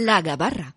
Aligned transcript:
La 0.00 0.22
Gabarra. 0.22 0.76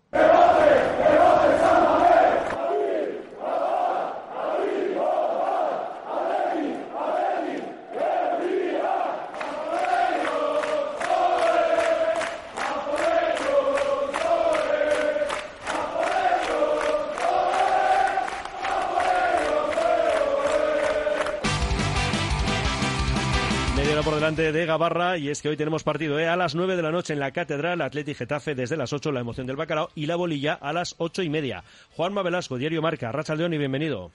De 24.36 24.64
Gabarra 24.64 25.18
y 25.18 25.28
es 25.28 25.42
que 25.42 25.50
hoy 25.50 25.58
tenemos 25.58 25.84
partido 25.84 26.18
¿eh? 26.18 26.26
a 26.26 26.36
las 26.36 26.54
9 26.54 26.74
de 26.74 26.82
la 26.82 26.90
noche 26.90 27.12
en 27.12 27.18
la 27.18 27.32
Catedral 27.32 27.82
Atleti 27.82 28.14
Getafe 28.14 28.54
desde 28.54 28.78
las 28.78 28.94
8 28.94 29.12
la 29.12 29.20
emoción 29.20 29.46
del 29.46 29.56
bacalao 29.56 29.90
y 29.94 30.06
la 30.06 30.16
bolilla 30.16 30.54
a 30.54 30.72
las 30.72 30.94
ocho 30.96 31.22
y 31.22 31.28
media. 31.28 31.62
Juanma 31.90 32.22
Velasco, 32.22 32.56
Diario 32.56 32.80
Marca, 32.80 33.12
León 33.36 33.52
y 33.52 33.58
bienvenido. 33.58 34.10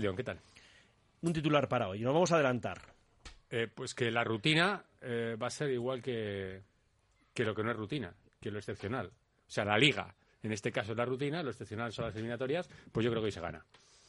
León, 0.00 0.16
¿qué 0.16 0.24
tal? 0.24 0.40
Un 1.20 1.32
titular 1.32 1.68
para 1.68 1.88
hoy, 1.88 2.00
nos 2.00 2.12
vamos 2.12 2.32
a 2.32 2.36
adelantar. 2.36 2.80
Eh, 3.50 3.68
pues 3.72 3.94
que 3.94 4.10
la 4.10 4.24
rutina 4.24 4.82
eh, 5.00 5.36
va 5.40 5.46
a 5.46 5.50
ser 5.50 5.70
igual 5.70 6.02
que, 6.02 6.62
que 7.32 7.44
lo 7.44 7.54
que 7.54 7.62
no 7.62 7.70
es 7.70 7.76
rutina, 7.76 8.12
que 8.40 8.50
lo 8.50 8.58
excepcional. 8.58 9.06
O 9.06 9.50
sea, 9.50 9.64
la 9.64 9.78
liga, 9.78 10.12
en 10.42 10.50
este 10.50 10.72
caso 10.72 10.90
es 10.90 10.98
la 10.98 11.04
rutina, 11.04 11.40
lo 11.40 11.50
excepcional 11.50 11.92
son 11.92 12.06
las 12.06 12.14
eliminatorias, 12.16 12.68
pues 12.90 13.04
yo 13.04 13.10
creo 13.10 13.22
que 13.22 13.26
hoy 13.26 13.32
se 13.32 13.40
gana. 13.40 13.64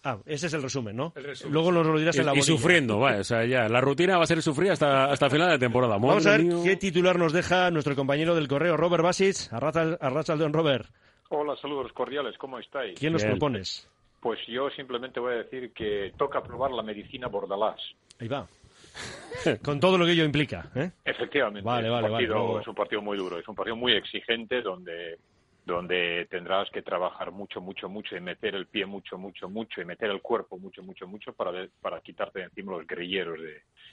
Ah, 0.05 0.17
ese 0.25 0.48
es 0.48 0.53
el 0.53 0.62
resumen, 0.62 0.98
¿no? 0.98 1.13
Luego 1.49 1.71
nos 1.71 1.88
lo 1.88 1.98
dirás 1.98 2.17
en 2.17 2.25
la 2.25 2.35
Y 2.35 2.41
sufriendo, 2.41 2.99
vale, 2.99 3.20
o 3.20 3.23
sea, 3.23 3.45
ya, 3.45 3.70
la 3.70 3.80
rutina 3.80 4.17
va 4.17 4.23
a 4.23 4.27
ser 4.27 4.41
sufrir 4.41 4.71
hasta, 4.71 5.05
hasta 5.05 5.29
final 5.29 5.49
de 5.52 5.59
temporada. 5.59 5.93
Vamos 5.93 6.26
a 6.27 6.38
ver 6.38 6.45
qué 6.63 6.76
titular 6.76 7.17
nos 7.17 7.31
deja 7.31 7.71
nuestro 7.71 7.95
compañero 7.95 8.35
del 8.35 8.49
correo, 8.49 8.76
Robert 8.76 9.03
Basic. 9.03 9.52
Arracha 9.53 10.35
Don 10.35 10.52
Robert. 10.52 10.88
Hola, 11.29 11.55
saludos 11.55 11.93
cordiales, 11.93 12.38
¿cómo 12.38 12.59
estáis? 12.59 12.99
¿Quién 12.99 13.13
nos 13.13 13.23
propones? 13.23 13.89
Pues 14.20 14.40
yo 14.48 14.70
simplemente 14.71 15.20
voy 15.20 15.34
a 15.34 15.37
decir 15.37 15.71
que 15.71 16.13
toca 16.17 16.43
probar 16.43 16.71
la 16.71 16.84
medicina 16.84 17.27
Bordalás. 17.27 17.79
Ahí 18.20 18.27
va. 18.27 18.45
Con 19.63 19.79
todo 19.79 19.98
lo 19.98 20.05
que 20.05 20.12
ello 20.12 20.26
implica, 20.26 20.70
¿eh? 20.76 20.91
Efectivamente. 21.04 21.65
Vale, 21.65 21.90
vale, 21.90 22.10
vale, 22.10 22.26
Es 22.62 22.67
un 22.67 22.76
partido 22.76 23.01
muy 23.01 23.17
duro, 23.17 23.40
es 23.40 23.48
un 23.48 23.55
partido 23.55 23.76
muy 23.76 23.93
exigente 23.93 24.62
donde 24.62 25.17
donde 25.66 26.28
tendrás 26.30 26.70
que 26.72 26.82
trabajar 26.82 27.32
mucho, 27.32 27.62
mucho, 27.62 27.88
mucho 27.88 28.18
y 28.18 28.22
meter 28.22 28.56
el 28.56 28.68
pie 28.68 28.86
mucho, 28.86 29.18
mucho, 29.18 29.50
mucho 29.50 29.82
y 29.82 29.86
meter 29.86 30.10
el 30.10 30.22
cuerpo 30.22 30.58
mucho, 30.58 30.84
mucho, 30.84 31.08
mucho 31.08 31.34
para, 31.34 31.68
para 31.82 32.02
quitarte 32.02 32.40
de 32.40 32.46
encima 32.46 32.74
los 32.74 32.86
guerrilleros 32.86 33.40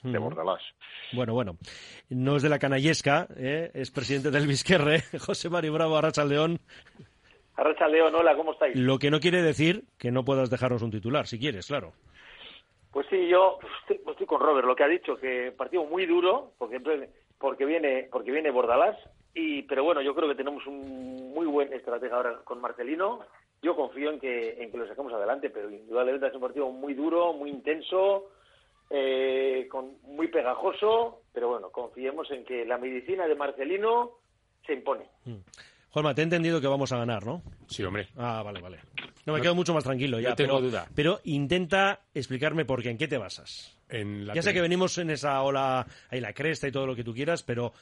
de, 0.03 0.17
Bordalás. 0.19 0.61
Bueno, 1.13 1.33
bueno, 1.33 1.57
no 2.09 2.35
es 2.35 2.43
de 2.43 2.49
la 2.49 2.59
canallesca, 2.59 3.27
¿eh? 3.37 3.71
es 3.73 3.91
presidente 3.91 4.31
del 4.31 4.47
Vizquerre, 4.47 5.01
José 5.19 5.49
Mario 5.49 5.73
Bravo, 5.73 5.95
Arracha 5.95 6.25
León. 6.25 6.59
Arracha 7.55 7.87
León, 7.87 8.15
hola, 8.15 8.35
¿cómo 8.35 8.53
estáis? 8.53 8.75
Lo 8.75 8.99
que 8.99 9.11
no 9.11 9.19
quiere 9.19 9.41
decir 9.41 9.85
que 9.97 10.11
no 10.11 10.25
puedas 10.25 10.49
dejarnos 10.49 10.81
un 10.81 10.91
titular, 10.91 11.27
si 11.27 11.39
quieres, 11.39 11.67
claro. 11.67 11.93
Pues 12.91 13.07
sí, 13.09 13.27
yo 13.29 13.59
estoy, 13.81 14.01
estoy 14.11 14.25
con 14.25 14.41
Robert, 14.41 14.67
lo 14.67 14.75
que 14.75 14.83
ha 14.83 14.87
dicho, 14.87 15.15
que 15.15 15.53
partido 15.53 15.85
muy 15.85 16.05
duro, 16.05 16.51
porque, 16.57 16.81
porque, 17.39 17.65
viene, 17.65 18.09
porque 18.11 18.31
viene 18.31 18.51
Bordalás, 18.51 18.97
y, 19.33 19.63
pero 19.63 19.83
bueno, 19.83 20.01
yo 20.01 20.13
creo 20.13 20.27
que 20.27 20.35
tenemos 20.35 20.65
un 20.67 21.33
muy 21.33 21.45
buen 21.45 21.71
estratega 21.73 22.17
ahora 22.17 22.41
con 22.43 22.59
Marcelino. 22.59 23.21
Yo 23.61 23.75
confío 23.75 24.11
en 24.11 24.19
que, 24.19 24.61
en 24.61 24.71
que 24.71 24.77
lo 24.77 24.87
saquemos 24.87 25.13
adelante, 25.13 25.49
pero 25.49 25.69
indudablemente 25.69 26.27
es 26.27 26.33
un 26.33 26.41
partido 26.41 26.69
muy 26.71 26.93
duro, 26.93 27.33
muy 27.33 27.49
intenso, 27.49 28.31
eh, 28.89 29.67
con, 29.69 29.97
muy 30.03 30.27
pegajoso, 30.27 31.21
pero 31.33 31.49
bueno, 31.49 31.69
confiemos 31.69 32.29
en 32.31 32.43
que 32.43 32.65
la 32.65 32.77
medicina 32.77 33.27
de 33.27 33.35
Marcelino 33.35 34.11
se 34.65 34.73
impone. 34.73 35.05
Mm. 35.25 35.37
Juanma, 35.91 36.15
te 36.15 36.21
he 36.21 36.23
entendido 36.23 36.61
que 36.61 36.67
vamos 36.67 36.91
a 36.93 36.97
ganar, 36.97 37.25
¿no? 37.25 37.41
Sí, 37.67 37.83
hombre. 37.83 38.07
Ah, 38.17 38.41
vale, 38.43 38.61
vale. 38.61 38.79
No, 39.25 39.33
me 39.33 39.41
quedo 39.41 39.55
mucho 39.55 39.73
más 39.73 39.83
tranquilo 39.83 40.19
ya. 40.19 40.29
No 40.29 40.35
tengo 40.35 40.55
pero, 40.55 40.67
duda. 40.67 40.87
Pero 40.95 41.19
intenta 41.25 41.99
explicarme 42.13 42.65
por 42.65 42.81
qué, 42.81 42.89
en 42.89 42.97
qué 42.97 43.07
te 43.07 43.17
basas. 43.17 43.77
En 43.89 44.25
ya 44.25 44.41
sé 44.41 44.53
que 44.53 44.61
venimos 44.61 44.97
en 44.97 45.09
esa 45.09 45.41
ola, 45.43 45.85
ahí 46.09 46.21
la 46.21 46.31
cresta 46.31 46.67
y 46.67 46.71
todo 46.71 46.87
lo 46.87 46.95
que 46.95 47.03
tú 47.03 47.13
quieras, 47.13 47.43
pero 47.43 47.73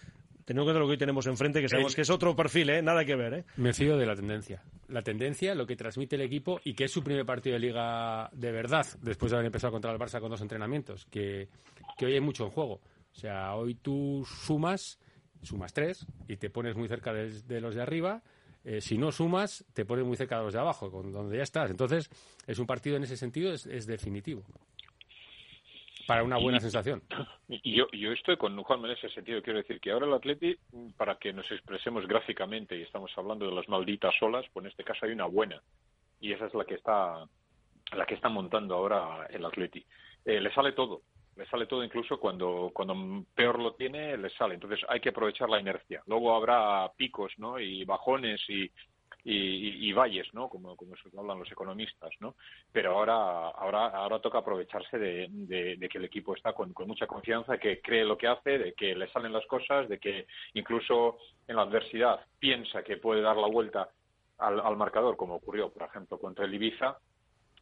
teniendo 0.50 0.64
en 0.64 0.66
cuenta 0.66 0.80
lo 0.80 0.88
que 0.88 0.92
hoy 0.94 0.98
tenemos 0.98 1.28
enfrente, 1.28 1.62
que 1.62 1.70
sabemos 1.70 1.94
que 1.94 2.02
es 2.02 2.10
otro 2.10 2.36
perfil, 2.36 2.72
¿eh? 2.72 2.82
nada 2.82 3.06
que 3.06 3.16
ver. 3.16 3.34
¿eh? 3.36 3.46
Me 3.58 3.72
fío 3.72 3.96
de 3.98 4.08
la 4.08 4.16
tendencia. 4.16 4.64
La 4.88 5.04
tendencia, 5.04 5.54
lo 5.54 5.68
que 5.68 5.76
transmite 5.76 6.16
el 6.16 6.24
equipo 6.24 6.60
y 6.64 6.74
que 6.74 6.86
es 6.86 6.92
su 6.92 7.04
primer 7.04 7.24
partido 7.24 7.54
de 7.54 7.60
liga 7.60 8.32
de 8.34 8.52
verdad, 8.52 8.88
después 9.00 9.30
de 9.30 9.38
haber 9.38 9.46
empezado 9.46 9.72
contra 9.72 9.92
el 9.92 10.00
Barça 10.00 10.20
con 10.20 10.32
dos 10.32 10.42
entrenamientos, 10.42 11.06
que, 11.06 11.50
que 12.00 12.06
hoy 12.08 12.14
hay 12.14 12.20
mucho 12.20 12.46
en 12.46 12.50
juego. 12.50 12.82
O 13.14 13.16
sea, 13.16 13.54
hoy 13.54 13.76
tú 13.76 14.26
sumas, 14.26 14.98
sumas 15.44 15.72
tres 15.72 16.08
y 16.28 16.38
te 16.38 16.50
pones 16.50 16.76
muy 16.76 16.88
cerca 16.88 17.14
de, 17.14 17.62
los 17.62 17.76
de 17.76 17.84
arriba. 17.84 18.24
Eh, 18.64 18.82
si 18.82 18.98
no 18.98 19.12
sumas, 19.12 19.64
te 19.74 19.86
pones 19.86 20.04
muy 20.04 20.18
cerca 20.18 20.40
de 20.40 20.46
los 20.46 20.54
de 20.54 20.62
abajo, 20.62 20.90
con 20.90 21.12
donde 21.12 21.38
ya 21.38 21.44
estás. 21.44 21.70
Entonces, 21.70 22.10
es 22.48 22.58
un 22.58 22.66
partido 22.66 22.98
en 22.98 23.04
ese 23.04 23.18
sentido, 23.18 23.54
es 23.54 23.86
definitivo 23.86 24.44
para 26.10 26.24
una 26.24 26.38
buena 26.38 26.60
sensación. 26.60 27.04
Y 27.48 27.76
yo, 27.76 27.86
yo 27.92 28.12
estoy 28.12 28.36
con 28.36 28.60
Juan 28.64 28.84
en 28.86 28.92
ese 28.92 29.10
sentido. 29.10 29.44
Quiero 29.44 29.60
decir 29.60 29.80
que 29.80 29.92
ahora 29.92 30.08
el 30.08 30.14
Atleti, 30.14 30.58
para 30.98 31.20
que 31.20 31.32
nos 31.32 31.46
expresemos 31.52 32.08
gráficamente, 32.08 32.76
y 32.76 32.82
estamos 32.82 33.12
hablando 33.16 33.48
de 33.48 33.54
las 33.54 33.70
malditas 33.70 34.16
olas, 34.24 34.44
pues 34.52 34.66
en 34.66 34.72
este 34.72 34.84
caso 34.84 35.06
hay 35.06 35.12
una 35.12 35.26
buena. 35.26 35.62
Y 36.20 36.34
esa 36.34 36.48
es 36.48 36.54
la 36.56 36.66
que 36.66 36.74
está, 36.74 37.28
la 37.96 38.06
que 38.08 38.16
está 38.16 38.28
montando 38.28 38.74
ahora 38.74 39.28
el 39.30 39.46
Atleti. 39.46 39.86
Eh, 40.26 40.42
le 40.42 40.52
sale 40.52 40.72
todo. 40.72 41.04
Le 41.36 41.46
sale 41.46 41.68
todo 41.68 41.84
incluso 41.84 42.20
cuando, 42.20 42.72
cuando 42.74 43.24
peor 43.36 43.60
lo 43.60 43.76
tiene, 43.76 44.18
le 44.18 44.32
sale. 44.32 44.56
Entonces 44.56 44.80
hay 44.90 45.00
que 45.02 45.10
aprovechar 45.10 45.48
la 45.48 45.60
inercia. 45.60 46.02
Luego 46.08 46.36
habrá 46.36 46.92
picos, 46.98 47.32
¿no? 47.38 47.60
Y 47.60 47.86
bajones 47.86 48.42
y, 48.50 48.72
y, 49.24 49.92
valles, 49.94 50.34
¿no? 50.34 50.50
Como, 50.50 50.76
como 50.76 50.96
hablan 51.18 51.40
los 51.40 51.52
economistas, 51.52 52.12
¿no? 52.20 52.36
Pero 52.72 52.98
ahora, 52.98 53.50
ahora, 53.50 53.88
ahora 53.88 54.20
toca 54.20 54.40
aprovecharse 54.40 54.98
de, 54.98 55.88
que 55.90 55.98
el 55.98 56.06
equipo 56.06 56.36
está 56.36 56.54
con, 56.54 56.74
mucha 56.88 57.08
confianza, 57.08 57.58
que 57.58 57.82
cree 57.82 58.06
lo 58.06 58.18
que 58.18 58.28
hace, 58.28 58.58
de 58.58 58.74
que 58.74 58.96
le 58.96 59.10
salen 59.10 59.34
las 59.34 59.46
cosas, 59.46 59.90
de 59.90 60.00
que 60.00 60.28
incluso 60.54 61.18
en 61.48 61.56
la 61.56 61.64
adversidad 61.64 62.20
piensa 62.40 62.84
que 62.84 62.98
puede 62.98 63.22
dar 63.22 63.38
la 63.38 63.48
vuelta 63.48 63.90
al, 64.38 64.60
al 64.60 64.78
marcador, 64.78 65.18
como 65.18 65.36
ocurrió, 65.36 65.70
por 65.70 65.84
ejemplo, 65.84 66.18
contra 66.18 66.46
el 66.46 66.54
Ibiza, 66.54 66.98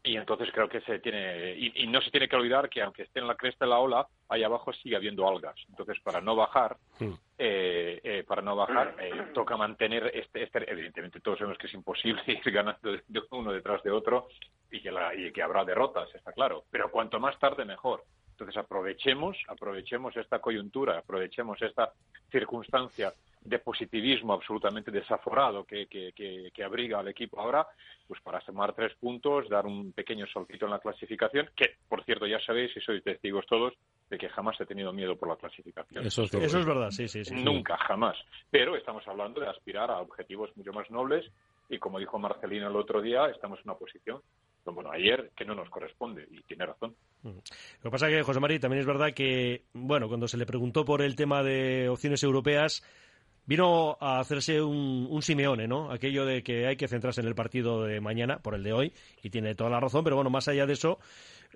y 0.03 0.15
entonces 0.15 0.49
creo 0.53 0.69
que 0.69 0.81
se 0.81 0.99
tiene 0.99 1.55
y, 1.57 1.87
no 1.87 2.01
se 2.01 2.11
tiene 2.11 2.27
que 2.27 2.35
olvidar 2.35 2.69
que 2.69 2.81
aunque 2.81 3.03
esté 3.03 3.19
en 3.19 3.27
la 3.27 3.35
cresta 3.35 3.65
de 3.65 3.71
la 3.71 3.79
ola 3.79 4.07
ahí 4.29 4.43
abajo 4.43 4.71
sigue 4.73 4.95
habiendo 4.95 5.27
algas. 5.27 5.55
Entonces 5.69 5.99
para 6.01 6.21
no 6.21 6.35
bajar 6.35 6.77
hmm. 6.99 7.13
eh, 7.37 7.99
eh, 8.03 8.23
para 8.27 8.41
no 8.41 8.55
bajar 8.55 8.95
eh, 8.99 9.31
toca 9.33 9.57
mantener 9.57 10.11
este, 10.13 10.43
este 10.43 10.71
evidentemente 10.71 11.19
todos 11.19 11.39
sabemos 11.39 11.57
que 11.57 11.67
es 11.67 11.73
imposible 11.73 12.21
ir 12.27 12.51
ganando 12.51 12.91
de 12.91 13.21
uno 13.31 13.51
detrás 13.51 13.83
de 13.83 13.91
otro 13.91 14.27
y 14.71 14.81
que 14.81 14.91
la, 14.91 15.13
y 15.13 15.31
que 15.31 15.41
habrá 15.41 15.65
derrotas 15.65 16.13
está 16.13 16.31
claro. 16.31 16.63
Pero 16.71 16.91
cuanto 16.91 17.19
más 17.19 17.37
tarde 17.39 17.65
mejor. 17.65 18.03
Entonces 18.31 18.55
aprovechemos 18.57 19.35
aprovechemos 19.47 20.15
esta 20.15 20.39
coyuntura 20.39 20.99
aprovechemos 20.99 21.61
esta 21.61 21.91
circunstancia 22.31 23.13
de 23.47 23.59
positivismo 23.59 24.33
absolutamente 24.33 24.91
desaforado 24.91 25.63
que, 25.63 25.87
que, 25.87 26.63
abriga 26.63 26.99
al 26.99 27.07
equipo 27.07 27.39
ahora, 27.39 27.65
pues 28.05 28.19
para 28.21 28.41
sumar 28.41 28.73
tres 28.73 28.93
puntos, 28.99 29.47
dar 29.47 29.65
un 29.65 29.93
pequeño 29.93 30.25
saltito 30.27 30.65
en 30.65 30.71
la 30.71 30.79
clasificación, 30.79 31.49
que 31.55 31.75
por 31.87 32.03
cierto 32.03 32.27
ya 32.27 32.39
sabéis 32.41 32.75
y 32.75 32.81
sois 32.81 33.01
testigos 33.03 33.45
todos 33.47 33.73
de 34.09 34.17
que 34.17 34.27
jamás 34.27 34.59
he 34.59 34.65
tenido 34.65 34.91
miedo 34.91 35.15
por 35.15 35.29
la 35.29 35.37
clasificación. 35.37 36.05
Eso 36.05 36.23
es, 36.23 36.33
Eso 36.33 36.59
es 36.59 36.65
verdad, 36.65 36.91
sí, 36.91 37.07
sí, 37.07 37.23
sí. 37.23 37.35
Nunca, 37.35 37.77
jamás. 37.77 38.17
Pero 38.51 38.75
estamos 38.75 39.07
hablando 39.07 39.39
de 39.39 39.47
aspirar 39.47 39.89
a 39.91 40.01
objetivos 40.01 40.49
mucho 40.57 40.73
más 40.73 40.89
nobles 40.91 41.25
y 41.69 41.77
como 41.77 41.99
dijo 41.99 42.19
Marcelino 42.19 42.67
el 42.67 42.75
otro 42.75 43.01
día, 43.01 43.27
estamos 43.27 43.59
en 43.59 43.69
una 43.69 43.79
posición 43.79 44.21
bueno, 44.73 44.91
ayer 44.91 45.31
que 45.35 45.45
no 45.45 45.55
nos 45.55 45.69
corresponde 45.69 46.27
y 46.29 46.41
tiene 46.43 46.65
razón. 46.65 46.95
Mm. 47.23 47.29
Lo 47.29 47.83
que 47.83 47.89
pasa 47.89 48.07
es 48.09 48.15
que, 48.15 48.23
José 48.23 48.39
María, 48.39 48.59
también 48.59 48.81
es 48.81 48.85
verdad 48.85 49.13
que, 49.13 49.63
bueno, 49.73 50.07
cuando 50.07 50.27
se 50.27 50.37
le 50.37 50.45
preguntó 50.45 50.85
por 50.85 51.01
el 51.01 51.15
tema 51.15 51.43
de 51.43 51.89
opciones 51.89 52.23
europeas, 52.23 52.83
vino 53.47 53.97
a 53.99 54.19
hacerse 54.19 54.61
un, 54.61 55.07
un, 55.09 55.21
Simeone, 55.21 55.67
¿no? 55.67 55.89
Aquello 55.91 56.25
de 56.25 56.43
que 56.43 56.67
hay 56.67 56.75
que 56.75 56.87
centrarse 56.87 57.21
en 57.21 57.27
el 57.27 57.33
partido 57.33 57.83
de 57.83 57.99
mañana, 58.01 58.39
por 58.39 58.53
el 58.53 58.61
de 58.61 58.73
hoy, 58.73 58.93
y 59.23 59.29
tiene 59.29 59.55
toda 59.55 59.69
la 59.69 59.79
razón, 59.79 60.03
pero 60.03 60.17
bueno, 60.17 60.29
más 60.29 60.47
allá 60.49 60.65
de 60.65 60.73
eso, 60.73 60.99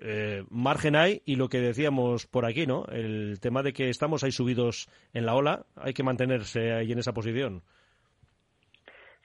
eh, 0.00 0.42
margen 0.50 0.96
hay, 0.96 1.22
y 1.26 1.36
lo 1.36 1.48
que 1.48 1.60
decíamos 1.60 2.26
por 2.26 2.46
aquí, 2.46 2.66
¿no? 2.66 2.86
El 2.86 3.38
tema 3.40 3.62
de 3.62 3.72
que 3.72 3.90
estamos 3.90 4.24
ahí 4.24 4.32
subidos 4.32 4.88
en 5.12 5.26
la 5.26 5.34
ola, 5.34 5.66
hay 5.76 5.92
que 5.92 6.02
mantenerse 6.02 6.72
ahí 6.72 6.90
en 6.90 6.98
esa 6.98 7.12
posición. 7.12 7.62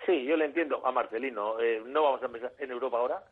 Sí, 0.05 0.23
yo 0.25 0.37
le 0.37 0.45
entiendo 0.45 0.85
a 0.85 0.91
Marcelino. 0.91 1.59
Eh, 1.59 1.81
no 1.85 2.03
vamos 2.03 2.21
a 2.21 2.27
empezar 2.27 2.53
en 2.59 2.71
Europa 2.71 2.97
ahora. 2.97 3.23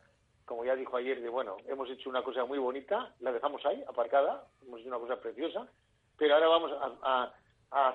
Como 0.44 0.64
ya 0.64 0.76
dijo 0.76 0.96
ayer, 0.96 1.20
de 1.20 1.28
bueno, 1.28 1.56
hemos 1.66 1.90
hecho 1.90 2.08
una 2.08 2.22
cosa 2.22 2.44
muy 2.44 2.58
bonita, 2.58 3.14
la 3.20 3.32
dejamos 3.32 3.64
ahí, 3.66 3.82
aparcada, 3.88 4.44
hemos 4.64 4.80
hecho 4.80 4.88
una 4.88 4.98
cosa 4.98 5.20
preciosa, 5.20 5.66
pero 6.16 6.34
ahora 6.34 6.46
vamos 6.48 6.70
a 7.02 7.32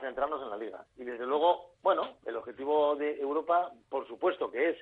centrarnos 0.01 0.41
en 0.41 0.49
la 0.49 0.57
liga. 0.57 0.85
Y 0.97 1.03
desde 1.03 1.25
luego, 1.25 1.71
bueno, 1.81 2.17
el 2.25 2.35
objetivo 2.35 2.95
de 2.95 3.19
Europa, 3.19 3.71
por 3.89 4.07
supuesto 4.07 4.51
que 4.51 4.69
es, 4.69 4.77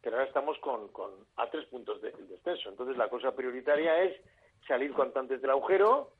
pero 0.00 0.16
ahora 0.16 0.28
estamos 0.28 0.58
con, 0.58 0.88
con 0.88 1.10
a 1.36 1.48
tres 1.48 1.66
puntos 1.66 2.00
del 2.02 2.28
descenso. 2.28 2.68
Entonces 2.68 2.96
la 2.96 3.08
cosa 3.08 3.34
prioritaria 3.34 4.02
es 4.02 4.20
salir 4.66 4.92
cuanto 4.92 5.20
antes 5.20 5.40
del 5.40 5.50
agujero 5.50 6.10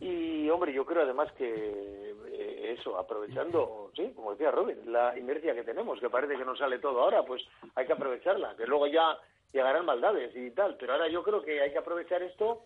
Y, 0.00 0.50
hombre, 0.50 0.72
yo 0.72 0.84
creo 0.84 1.02
además 1.02 1.30
que 1.32 2.14
eh, 2.26 2.76
eso, 2.76 2.98
aprovechando, 2.98 3.92
sí, 3.94 4.12
como 4.16 4.32
decía 4.32 4.50
Robin, 4.50 4.78
la 4.90 5.16
inercia 5.16 5.54
que 5.54 5.62
tenemos, 5.62 6.00
que 6.00 6.10
parece 6.10 6.36
que 6.36 6.44
no 6.44 6.56
sale 6.56 6.80
todo 6.80 7.02
ahora, 7.02 7.22
pues 7.22 7.40
hay 7.76 7.86
que 7.86 7.92
aprovecharla, 7.92 8.56
que 8.56 8.66
luego 8.66 8.88
ya 8.88 9.16
llegarán 9.52 9.86
maldades 9.86 10.34
y 10.34 10.50
tal, 10.50 10.76
pero 10.76 10.94
ahora 10.94 11.08
yo 11.08 11.22
creo 11.22 11.42
que 11.42 11.60
hay 11.60 11.70
que 11.70 11.78
aprovechar 11.78 12.20
esto 12.22 12.62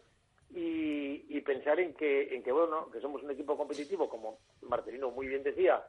y, 0.54 1.24
y 1.28 1.40
pensar 1.42 1.80
en 1.80 1.94
que, 1.94 2.34
en 2.34 2.42
que, 2.42 2.52
bueno, 2.52 2.90
que 2.90 3.00
somos 3.00 3.22
un 3.22 3.30
equipo 3.30 3.56
competitivo, 3.56 4.08
como 4.08 4.38
Marcelino 4.62 5.10
muy 5.10 5.26
bien 5.26 5.42
decía, 5.42 5.82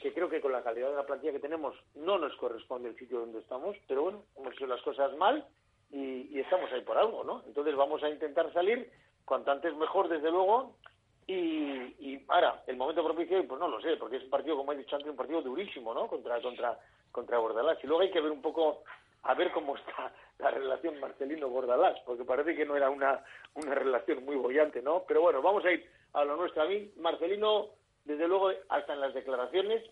que 0.00 0.12
creo 0.12 0.28
que 0.28 0.40
con 0.40 0.52
la 0.52 0.62
calidad 0.62 0.90
de 0.90 0.96
la 0.96 1.06
plantilla 1.06 1.32
que 1.32 1.40
tenemos 1.40 1.74
no 1.94 2.18
nos 2.18 2.34
corresponde 2.36 2.90
el 2.90 2.96
sitio 2.96 3.20
donde 3.20 3.40
estamos, 3.40 3.76
pero 3.88 4.02
bueno, 4.02 4.22
hemos 4.36 4.54
hecho 4.54 4.66
las 4.66 4.82
cosas 4.82 5.16
mal 5.16 5.46
y, 5.90 6.38
estamos 6.38 6.70
ahí 6.72 6.82
por 6.82 6.98
algo, 6.98 7.24
¿no? 7.24 7.42
Entonces 7.46 7.74
vamos 7.74 8.02
a 8.02 8.08
intentar 8.10 8.52
salir 8.52 8.90
cuanto 9.24 9.50
antes 9.50 9.74
mejor, 9.76 10.08
desde 10.08 10.30
luego. 10.30 10.76
Y, 11.26 11.34
y 11.34 12.24
ahora, 12.28 12.62
el 12.66 12.76
momento 12.76 13.02
propicio, 13.02 13.44
pues 13.48 13.58
no 13.58 13.68
lo 13.68 13.80
sé, 13.80 13.96
porque 13.96 14.16
es 14.16 14.24
un 14.24 14.30
partido, 14.30 14.56
como 14.56 14.72
he 14.72 14.76
dicho 14.76 14.94
antes, 14.94 15.10
un 15.10 15.16
partido 15.16 15.42
durísimo, 15.42 15.92
¿no? 15.92 16.06
Contra, 16.06 16.40
contra, 16.40 16.78
contra 17.10 17.38
Bordalás. 17.38 17.82
Y 17.82 17.86
luego 17.86 18.02
hay 18.02 18.10
que 18.10 18.20
ver 18.20 18.30
un 18.30 18.42
poco, 18.42 18.84
a 19.26 19.34
ver 19.34 19.50
cómo 19.52 19.76
está 19.76 20.12
la 20.38 20.50
relación 20.50 21.00
Marcelino-Bordalás, 21.00 21.98
porque 22.04 22.24
parece 22.24 22.54
que 22.54 22.64
no 22.64 22.76
era 22.76 22.90
una, 22.90 23.24
una 23.54 23.74
relación 23.74 24.24
muy 24.24 24.36
bollante, 24.36 24.82
¿no? 24.82 25.04
Pero 25.06 25.22
bueno, 25.22 25.42
vamos 25.42 25.64
a 25.64 25.72
ir 25.72 25.88
a 26.12 26.24
lo 26.24 26.36
nuestro. 26.36 26.62
A 26.62 26.66
mí, 26.66 26.92
Marcelino, 26.96 27.70
desde 28.04 28.28
luego, 28.28 28.50
hasta 28.68 28.92
en 28.92 29.00
las 29.00 29.14
declaraciones, 29.14 29.82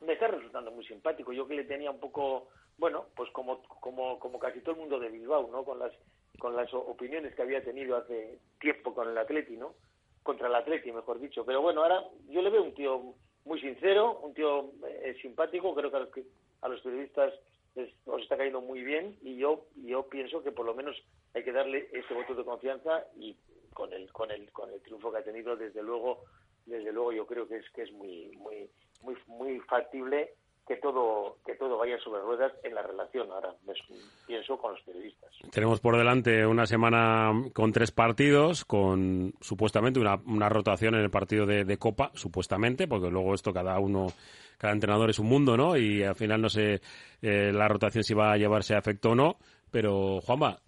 me 0.00 0.14
está 0.14 0.28
resultando 0.28 0.70
muy 0.70 0.84
simpático. 0.86 1.32
Yo 1.32 1.46
que 1.46 1.54
le 1.54 1.64
tenía 1.64 1.90
un 1.90 2.00
poco, 2.00 2.48
bueno, 2.78 3.06
pues 3.14 3.30
como, 3.30 3.62
como, 3.80 4.18
como 4.18 4.38
casi 4.38 4.60
todo 4.60 4.72
el 4.72 4.80
mundo 4.80 4.98
de 4.98 5.10
Bilbao, 5.10 5.48
¿no? 5.50 5.64
Con 5.64 5.78
las 5.78 5.92
con 6.38 6.54
las 6.54 6.72
opiniones 6.72 7.34
que 7.34 7.42
había 7.42 7.64
tenido 7.64 7.96
hace 7.96 8.38
tiempo 8.60 8.94
con 8.94 9.08
el 9.08 9.18
Atleti, 9.18 9.56
¿no? 9.56 9.74
Contra 10.22 10.46
el 10.46 10.54
Atleti, 10.54 10.92
mejor 10.92 11.18
dicho. 11.18 11.44
Pero 11.44 11.60
bueno, 11.60 11.82
ahora 11.82 12.04
yo 12.28 12.42
le 12.42 12.50
veo 12.50 12.62
un 12.62 12.74
tío 12.74 13.14
muy 13.44 13.60
sincero, 13.60 14.20
un 14.20 14.34
tío 14.34 14.70
eh, 14.86 15.16
simpático, 15.20 15.74
creo 15.74 15.90
que 15.90 15.96
a 15.96 16.00
los, 16.00 16.10
que, 16.10 16.24
a 16.62 16.68
los 16.68 16.80
periodistas 16.80 17.34
les, 17.78 17.94
os 18.06 18.22
está 18.22 18.36
cayendo 18.36 18.60
muy 18.60 18.82
bien 18.82 19.16
y 19.22 19.36
yo 19.36 19.66
yo 19.76 20.08
pienso 20.08 20.42
que 20.42 20.52
por 20.52 20.66
lo 20.66 20.74
menos 20.74 20.96
hay 21.34 21.44
que 21.44 21.52
darle 21.52 21.88
ese 21.92 22.12
voto 22.12 22.34
de 22.34 22.44
confianza 22.44 23.06
y 23.16 23.36
con 23.72 23.92
el 23.92 24.12
con 24.12 24.30
el 24.30 24.50
con 24.52 24.70
el 24.70 24.80
triunfo 24.82 25.12
que 25.12 25.18
ha 25.18 25.24
tenido 25.24 25.56
desde 25.56 25.82
luego 25.82 26.24
desde 26.66 26.92
luego 26.92 27.12
yo 27.12 27.26
creo 27.26 27.46
que 27.48 27.56
es 27.56 27.70
que 27.70 27.82
es 27.82 27.92
muy 27.92 28.30
muy 28.36 28.68
muy 29.02 29.16
muy 29.26 29.60
factible 29.60 30.34
que 30.68 30.76
todo 30.76 31.38
que 31.46 31.54
todo 31.54 31.78
vaya 31.78 31.98
sobre 31.98 32.20
ruedas 32.20 32.52
en 32.62 32.74
la 32.74 32.82
relación 32.82 33.32
ahora 33.32 33.54
pienso 34.26 34.58
con 34.58 34.72
los 34.72 34.82
periodistas. 34.82 35.30
Tenemos 35.50 35.80
por 35.80 35.96
delante 35.96 36.46
una 36.46 36.66
semana 36.66 37.32
con 37.54 37.72
tres 37.72 37.90
partidos 37.90 38.66
con 38.66 39.32
supuestamente 39.40 39.98
una, 39.98 40.16
una 40.26 40.50
rotación 40.50 40.94
en 40.94 41.00
el 41.00 41.10
partido 41.10 41.46
de, 41.46 41.64
de, 41.64 41.78
copa 41.78 42.10
supuestamente 42.14 42.86
porque 42.86 43.08
luego 43.08 43.34
esto 43.34 43.52
cada 43.52 43.78
uno 43.78 44.08
cada 44.58 44.74
entrenador 44.74 45.08
es 45.08 45.18
un 45.18 45.26
mundo 45.26 45.56
no 45.56 45.74
y 45.74 46.02
al 46.02 46.14
final 46.14 46.42
no 46.42 46.50
sé 46.50 46.82
eh, 47.22 47.50
la 47.50 47.66
rotación 47.66 48.04
si 48.04 48.12
va 48.12 48.32
a 48.32 48.36
llevarse 48.36 48.74
a 48.74 48.78
efecto 48.78 49.12
o 49.12 49.14
no 49.14 49.38
pero 49.70 50.20
Juanma 50.20 50.60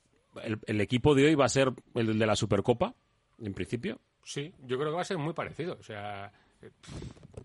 el, 0.43 0.59
el 0.67 0.81
equipo 0.81 1.15
de 1.15 1.27
hoy 1.27 1.35
va 1.35 1.45
a 1.45 1.51
ser 1.51 1.73
el 1.95 2.19
de 2.19 2.27
la 2.27 2.37
supercopa 2.37 2.95
en 3.39 3.53
principio 3.53 3.99
sí 4.25 4.55
yo 4.61 4.79
creo 4.79 4.91
que 4.91 4.97
va 4.97 5.03
a 5.03 5.05
ser 5.05 5.19
muy 5.19 5.35
parecido 5.35 5.77
o 5.79 5.83
sea 5.83 6.33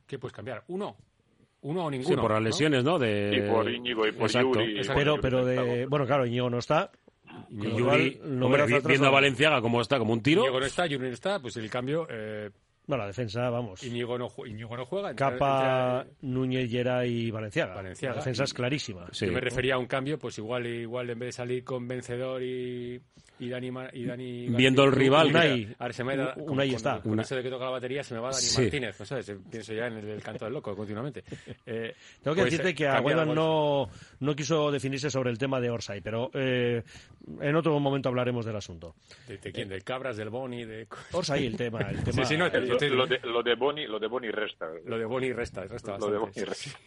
qué 0.07 0.18
puedes 0.18 0.34
cambiar 0.34 0.63
uno 0.68 0.96
uno 1.65 1.85
o 1.85 1.89
ninguno. 1.89 2.15
Sí, 2.15 2.21
por 2.21 2.31
las 2.31 2.44
lesiones, 2.44 2.83
¿no? 2.83 3.00
De... 3.00 3.31
Y 3.35 3.50
por 3.50 3.69
Íñigo 3.69 4.07
y 4.07 4.12
por 4.12 4.27
Exacto. 4.27 4.62
Yuri. 4.62 4.81
Pero, 4.94 5.19
pero 5.19 5.44
de... 5.44 5.88
Bueno, 5.88 6.06
claro, 6.06 6.25
Íñigo 6.25 6.50
no 6.50 6.59
está. 6.59 6.91
Y 7.50 7.75
Yuri, 7.75 8.21
hombre, 8.41 8.65
viendo 8.85 9.07
a 9.07 9.12
Valenciaga 9.12 9.62
como 9.62 9.81
está, 9.81 9.97
como 9.97 10.13
un 10.13 10.21
tiro. 10.21 10.41
Íñigo 10.44 10.59
no 10.59 10.65
está, 10.65 10.85
Yuri 10.85 11.07
no 11.07 11.13
está, 11.13 11.39
pues 11.39 11.57
el 11.57 11.69
cambio... 11.69 12.07
Eh... 12.09 12.51
No, 12.88 12.97
la 12.97 13.07
defensa, 13.07 13.50
vamos. 13.50 13.83
Íñigo 13.83 14.15
no, 14.15 14.29
Íñigo 14.45 14.77
no 14.77 14.85
juega. 14.85 15.15
Capa, 15.15 16.06
entra, 16.06 16.07
Núñez, 16.21 16.69
Llera 16.69 17.03
y 17.03 17.31
Valenciaga. 17.31 17.73
Valenciaga. 17.73 18.13
La 18.13 18.19
defensa 18.19 18.44
es 18.44 18.53
clarísima. 18.53 19.07
Sí. 19.11 19.25
Yo 19.25 19.31
me 19.31 19.39
refería 19.39 19.73
a 19.73 19.79
un 19.79 19.88
cambio, 19.88 20.19
pues 20.19 20.38
igual 20.38 20.68
igual 20.68 21.09
en 21.09 21.18
vez 21.18 21.29
de 21.29 21.31
salir 21.31 21.63
con 21.63 21.88
vencedor 21.88 22.44
y, 22.44 23.01
y 23.39 23.49
Dani, 23.49 23.71
y 23.93 24.05
Dani 24.05 24.47
Viendo 24.49 24.83
el 24.83 24.91
rival, 24.91 25.27
Unai, 25.27 25.75
ahora 25.77 25.93
se 25.93 26.03
me 26.03 26.15
da, 26.15 26.35
ahí 26.59 26.73
está. 26.73 27.01
Con, 27.01 27.11
con 27.11 27.19
eso 27.19 27.35
de 27.35 27.43
que 27.43 27.49
toca 27.49 27.65
la 27.65 27.71
batería 27.71 28.03
se 28.03 28.13
me 28.13 28.19
va 28.19 28.29
Dani 28.29 28.41
sí. 28.41 28.61
Martínez. 28.61 28.99
¿no 28.99 29.05
sabes? 29.05 29.33
Pienso 29.49 29.73
ya 29.73 29.87
en 29.87 29.97
el, 29.97 30.09
el, 30.09 30.23
canto 30.23 30.45
del 30.45 30.53
loco 30.53 30.75
continuamente. 30.75 31.23
Eh, 31.67 31.95
Tengo 32.21 32.35
que 32.35 32.41
pues, 32.41 32.51
decirte 32.51 32.75
que 32.75 32.87
Agüeda 32.87 33.25
no, 33.25 33.89
no 34.19 34.35
quiso 34.35 34.71
definirse 34.71 35.09
sobre 35.09 35.31
el 35.31 35.37
tema 35.37 35.59
de 35.59 35.69
Orsay, 35.69 36.01
pero 36.01 36.29
eh, 36.33 36.83
en 37.41 37.55
otro 37.55 37.79
momento 37.79 38.09
hablaremos 38.09 38.45
del 38.45 38.55
asunto. 38.55 38.95
¿De, 39.27 39.37
de 39.37 39.51
quién? 39.51 39.69
¿De 39.69 39.81
Cabras, 39.81 40.17
del 40.17 40.29
Boni? 40.29 40.63
De... 40.63 40.87
Orsay, 41.11 41.45
el 41.45 41.57
tema. 41.57 41.79
El 41.81 42.03
tema 42.03 42.23
sí, 42.23 42.25
sí, 42.25 42.37
no, 42.37 42.47
lo, 42.49 42.59
lo, 42.59 43.07
de, 43.07 43.19
lo 43.23 43.41
de 43.41 43.55
Boni, 43.55 43.87
lo 43.87 43.99
de 43.99 44.07
Boni 44.07 44.29
resta. 44.29 44.67
Lo 44.85 44.97
de 44.97 45.05
Boni 45.05 45.33
resta, 45.33 45.63
resta 45.63 45.97
Lo 45.97 46.11
de 46.11 46.17
Boni 46.17 46.43
resta. 46.43 46.79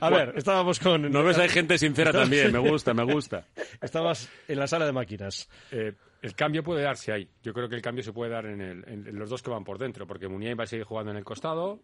A 0.06 0.10
ver, 0.10 0.34
estábamos 0.36 0.78
con... 0.78 1.10
No 1.10 1.24
ves, 1.24 1.38
hay 1.38 1.48
gente 1.48 1.78
sincera 1.78 2.12
también, 2.12 2.52
me 2.52 2.58
gusta, 2.58 2.94
me 2.94 3.04
gusta. 3.04 3.46
Estabas 3.80 4.30
en 4.48 4.58
la 4.58 4.66
sala 4.66 4.86
de 4.86 4.92
máquinas. 4.92 5.48
Eh, 5.72 5.92
el 6.22 6.34
cambio 6.34 6.62
puede 6.62 6.82
darse 6.82 7.12
ahí. 7.12 7.28
Yo 7.42 7.52
creo 7.52 7.68
que 7.68 7.76
el 7.76 7.82
cambio 7.82 8.04
se 8.04 8.12
puede 8.12 8.30
dar 8.30 8.46
en, 8.46 8.60
el, 8.60 8.84
en 8.86 9.18
los 9.18 9.30
dos 9.30 9.42
que 9.42 9.50
van 9.50 9.64
por 9.64 9.78
dentro, 9.78 10.06
porque 10.06 10.28
Muniain 10.28 10.58
va 10.58 10.64
a 10.64 10.66
seguir 10.66 10.84
jugando 10.84 11.10
en 11.10 11.16
el 11.16 11.24
costado, 11.24 11.80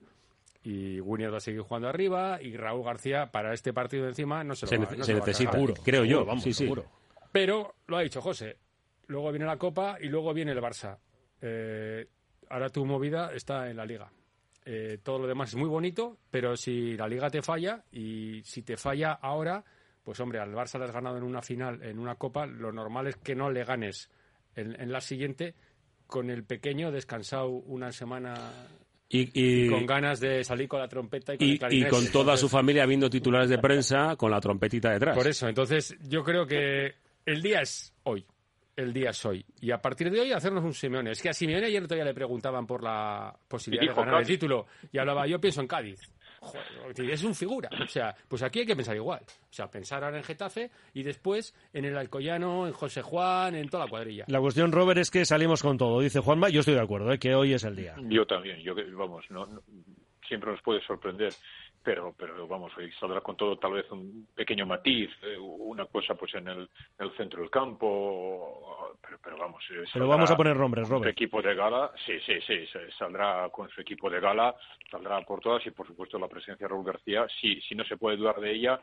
y 0.66 1.00
Williams 1.00 1.32
va 1.32 1.36
a 1.38 1.40
seguir 1.40 1.60
jugando 1.60 1.88
arriba 1.88 2.42
y 2.42 2.56
Raúl 2.56 2.84
García 2.84 3.30
para 3.30 3.54
este 3.54 3.72
partido 3.72 4.02
de 4.02 4.08
encima 4.08 4.42
no 4.42 4.56
se 4.56 4.66
lo 4.66 4.70
se, 4.70 4.78
va, 4.78 4.84
no 4.84 5.04
se, 5.04 5.04
se 5.04 5.14
necesita, 5.14 5.52
seguro, 5.52 5.74
creo 5.84 6.04
yo, 6.04 6.24
vamos, 6.24 6.42
sí, 6.42 6.52
sí. 6.52 6.64
seguro. 6.64 6.84
Pero 7.30 7.76
lo 7.86 7.96
ha 7.96 8.00
dicho 8.00 8.20
José. 8.20 8.56
Luego 9.06 9.30
viene 9.30 9.46
la 9.46 9.58
Copa 9.58 9.98
y 10.00 10.08
luego 10.08 10.34
viene 10.34 10.50
el 10.50 10.58
Barça. 10.58 10.98
Eh, 11.40 12.08
ahora 12.48 12.68
tu 12.70 12.84
movida 12.84 13.32
está 13.32 13.70
en 13.70 13.76
la 13.76 13.86
Liga. 13.86 14.10
Eh, 14.64 14.98
todo 15.04 15.20
lo 15.20 15.28
demás 15.28 15.50
es 15.50 15.54
muy 15.54 15.68
bonito, 15.68 16.18
pero 16.30 16.56
si 16.56 16.96
la 16.96 17.06
Liga 17.06 17.30
te 17.30 17.42
falla 17.42 17.84
y 17.92 18.42
si 18.42 18.62
te 18.62 18.76
falla 18.76 19.12
ahora, 19.12 19.64
pues 20.06 20.20
hombre, 20.20 20.38
al 20.38 20.54
Barça 20.54 20.78
le 20.78 20.84
has 20.84 20.92
ganado 20.92 21.16
en 21.16 21.24
una 21.24 21.42
final, 21.42 21.82
en 21.82 21.98
una 21.98 22.14
Copa, 22.14 22.46
lo 22.46 22.70
normal 22.70 23.08
es 23.08 23.16
que 23.16 23.34
no 23.34 23.50
le 23.50 23.64
ganes 23.64 24.08
en, 24.54 24.80
en 24.80 24.92
la 24.92 25.00
siguiente 25.00 25.56
con 26.06 26.30
el 26.30 26.44
pequeño 26.44 26.92
descansado 26.92 27.48
una 27.48 27.90
semana 27.90 28.34
y, 29.08 29.22
y, 29.34 29.64
y, 29.64 29.68
con 29.68 29.84
ganas 29.84 30.20
de 30.20 30.44
salir 30.44 30.68
con 30.68 30.78
la 30.78 30.86
trompeta 30.86 31.34
y 31.34 31.58
con, 31.58 31.72
y, 31.72 31.78
y 31.78 31.88
con 31.88 32.06
toda 32.12 32.22
entonces, 32.22 32.40
su 32.40 32.48
familia 32.48 32.86
viendo 32.86 33.10
titulares 33.10 33.50
de 33.50 33.58
prensa 33.58 34.14
con 34.14 34.30
la 34.30 34.40
trompetita 34.40 34.92
detrás. 34.92 35.16
Por 35.16 35.26
eso, 35.26 35.48
entonces 35.48 35.96
yo 36.08 36.22
creo 36.22 36.46
que 36.46 36.94
el 37.24 37.42
día 37.42 37.62
es 37.62 37.92
hoy. 38.04 38.24
El 38.76 38.92
día 38.92 39.10
es 39.10 39.26
hoy. 39.26 39.44
Y 39.60 39.72
a 39.72 39.82
partir 39.82 40.08
de 40.08 40.20
hoy 40.20 40.30
hacernos 40.30 40.62
un 40.62 40.72
Simeone. 40.72 41.10
Es 41.10 41.20
que 41.20 41.30
a 41.30 41.32
Simeone 41.32 41.66
ayer 41.66 41.82
todavía 41.82 42.04
le 42.04 42.14
preguntaban 42.14 42.64
por 42.64 42.80
la 42.80 43.36
posibilidad 43.48 43.92
de 43.92 43.96
ganar 43.96 44.14
Cádiz. 44.14 44.28
el 44.28 44.34
título. 44.34 44.66
Y 44.92 44.98
hablaba, 44.98 45.26
yo 45.26 45.40
pienso 45.40 45.62
en 45.62 45.66
Cádiz. 45.66 45.98
Joder, 46.40 47.10
es 47.10 47.24
un 47.24 47.34
figura. 47.34 47.68
O 47.82 47.88
sea, 47.88 48.14
pues 48.28 48.42
aquí 48.42 48.60
hay 48.60 48.66
que 48.66 48.76
pensar 48.76 48.96
igual. 48.96 49.20
O 49.22 49.52
sea, 49.52 49.70
pensar 49.70 50.04
ahora 50.04 50.18
en 50.18 50.24
Getafe 50.24 50.70
y 50.94 51.02
después 51.02 51.54
en 51.72 51.84
el 51.84 51.96
Alcoyano, 51.96 52.66
en 52.66 52.72
José 52.72 53.02
Juan, 53.02 53.54
en 53.54 53.68
toda 53.68 53.84
la 53.84 53.90
cuadrilla. 53.90 54.24
La 54.28 54.40
cuestión, 54.40 54.72
Robert, 54.72 54.98
es 54.98 55.10
que 55.10 55.24
salimos 55.24 55.62
con 55.62 55.78
todo. 55.78 56.00
Dice 56.00 56.20
Juanma, 56.20 56.48
yo 56.48 56.60
estoy 56.60 56.74
de 56.74 56.82
acuerdo, 56.82 57.12
¿eh? 57.12 57.18
que 57.18 57.34
hoy 57.34 57.52
es 57.52 57.64
el 57.64 57.76
día. 57.76 57.94
Yo 58.02 58.26
también. 58.26 58.60
Yo, 58.60 58.74
vamos, 58.96 59.24
no, 59.30 59.46
no 59.46 59.62
siempre 60.26 60.50
nos 60.50 60.62
puede 60.62 60.80
sorprender 60.82 61.32
pero 61.86 62.12
pero 62.18 62.48
vamos 62.48 62.76
hoy 62.76 62.90
saldrá 62.98 63.20
con 63.20 63.36
todo 63.36 63.56
tal 63.58 63.74
vez 63.74 63.88
un 63.92 64.26
pequeño 64.34 64.66
matiz 64.66 65.08
eh, 65.22 65.38
una 65.38 65.86
cosa 65.86 66.16
pues 66.16 66.34
en 66.34 66.48
el, 66.48 66.68
en 66.98 67.06
el 67.06 67.16
centro 67.16 67.40
del 67.40 67.48
campo 67.48 68.96
pero, 69.00 69.20
pero 69.22 69.38
vamos 69.38 69.64
pero 69.92 70.08
vamos 70.08 70.28
a 70.28 70.36
poner 70.36 70.56
nombres 70.56 70.88
Robert 70.88 71.04
su 71.04 71.10
equipo 71.10 71.40
de 71.40 71.54
gala 71.54 71.92
sí 72.04 72.18
sí 72.26 72.40
sí 72.44 72.66
saldrá 72.98 73.48
con 73.50 73.68
su 73.70 73.80
equipo 73.80 74.10
de 74.10 74.18
gala 74.18 74.52
saldrá 74.90 75.20
por 75.20 75.38
todas 75.38 75.64
y 75.64 75.70
por 75.70 75.86
supuesto 75.86 76.18
la 76.18 76.26
presencia 76.26 76.66
de 76.66 76.68
Raúl 76.68 76.84
García 76.84 77.24
si 77.40 77.60
si 77.60 77.76
no 77.76 77.84
se 77.84 77.96
puede 77.96 78.16
dudar 78.16 78.40
de 78.40 78.50
ella 78.50 78.80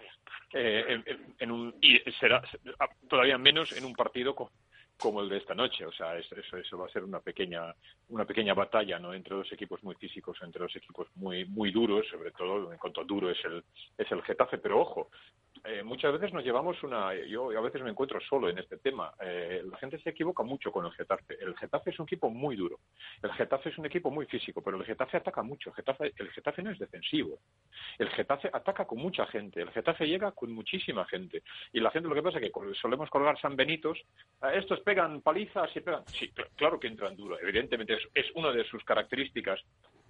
eh, 0.53 0.85
en, 0.87 1.35
en, 1.39 1.51
un 1.51 1.75
y 1.81 1.99
será 2.21 2.41
todavía 3.09 3.37
menos 3.37 3.73
en 3.73 3.83
un 3.83 3.93
partido 3.93 4.33
con 4.33 4.47
como 5.03 5.19
el 5.19 5.27
de 5.27 5.37
esta 5.37 5.53
noche. 5.53 5.85
O 5.85 5.91
sea, 5.91 6.17
eso, 6.17 6.33
eso, 6.37 6.77
va 6.77 6.85
a 6.85 6.89
ser 6.89 7.03
una 7.03 7.19
pequeña, 7.19 7.75
una 8.07 8.23
pequeña 8.23 8.53
batalla, 8.53 8.97
¿no? 8.99 9.13
Entre 9.13 9.35
dos 9.35 9.51
equipos 9.51 9.83
muy 9.83 9.95
físicos, 9.95 10.37
entre 10.41 10.61
dos 10.61 10.73
equipos 10.77 11.07
muy, 11.15 11.43
muy 11.43 11.71
duros, 11.71 12.07
sobre 12.09 12.31
todo 12.31 12.71
en 12.71 12.77
cuanto 12.77 13.01
a 13.01 13.03
duro 13.03 13.29
es 13.29 13.37
el, 13.43 13.61
es 13.97 14.09
el 14.09 14.21
Getafe. 14.23 14.59
Pero 14.59 14.79
ojo, 14.79 15.09
eh, 15.65 15.81
muchas 15.81 16.11
veces 16.11 16.33
nos 16.33 16.43
llevamos 16.43 16.81
una. 16.83 17.13
Yo 17.25 17.49
a 17.57 17.61
veces 17.61 17.81
me 17.81 17.89
encuentro 17.89 18.19
solo 18.19 18.49
en 18.49 18.57
este 18.57 18.77
tema. 18.77 19.13
Eh, 19.21 19.63
la 19.69 19.77
gente 19.77 19.97
se 19.99 20.09
equivoca 20.09 20.43
mucho 20.43 20.71
con 20.71 20.85
el 20.85 20.91
Getafe. 20.91 21.37
El 21.39 21.55
Getafe 21.55 21.91
es 21.91 21.99
un 21.99 22.03
equipo 22.03 22.29
muy 22.29 22.57
duro. 22.57 22.79
El 23.21 23.31
Getafe 23.31 23.69
es 23.69 23.77
un 23.77 23.85
equipo 23.85 24.11
muy 24.11 24.25
físico, 24.25 24.61
pero 24.61 24.77
el 24.77 24.83
Getafe 24.83 25.17
ataca 25.17 25.41
mucho. 25.41 25.69
El 25.69 25.75
Getafe, 25.75 26.13
el 26.17 26.29
Getafe 26.31 26.63
no 26.63 26.71
es 26.71 26.79
defensivo. 26.79 27.39
El 27.97 28.09
Getafe 28.09 28.49
ataca 28.51 28.85
con 28.85 28.99
mucha 28.99 29.25
gente. 29.27 29.61
El 29.61 29.71
Getafe 29.71 30.05
llega 30.05 30.31
con 30.31 30.51
muchísima 30.51 31.05
gente. 31.05 31.43
Y 31.71 31.79
la 31.79 31.91
gente 31.91 32.09
lo 32.09 32.15
que 32.15 32.23
pasa 32.23 32.39
es 32.39 32.51
que 32.51 32.75
solemos 32.75 33.09
colgar 33.09 33.39
San 33.39 33.55
Benitos. 33.55 33.97
Eh, 34.41 34.51
estos 34.55 34.81
pegan 34.81 35.21
palizas 35.21 35.73
y 35.75 35.79
pegan. 35.79 36.05
Sí, 36.07 36.29
claro 36.57 36.77
que 36.77 36.87
entran 36.87 37.15
duro. 37.15 37.39
Evidentemente 37.39 37.93
es, 37.93 38.03
es 38.13 38.25
una 38.35 38.51
de 38.51 38.65
sus 38.65 38.83
características 38.83 39.63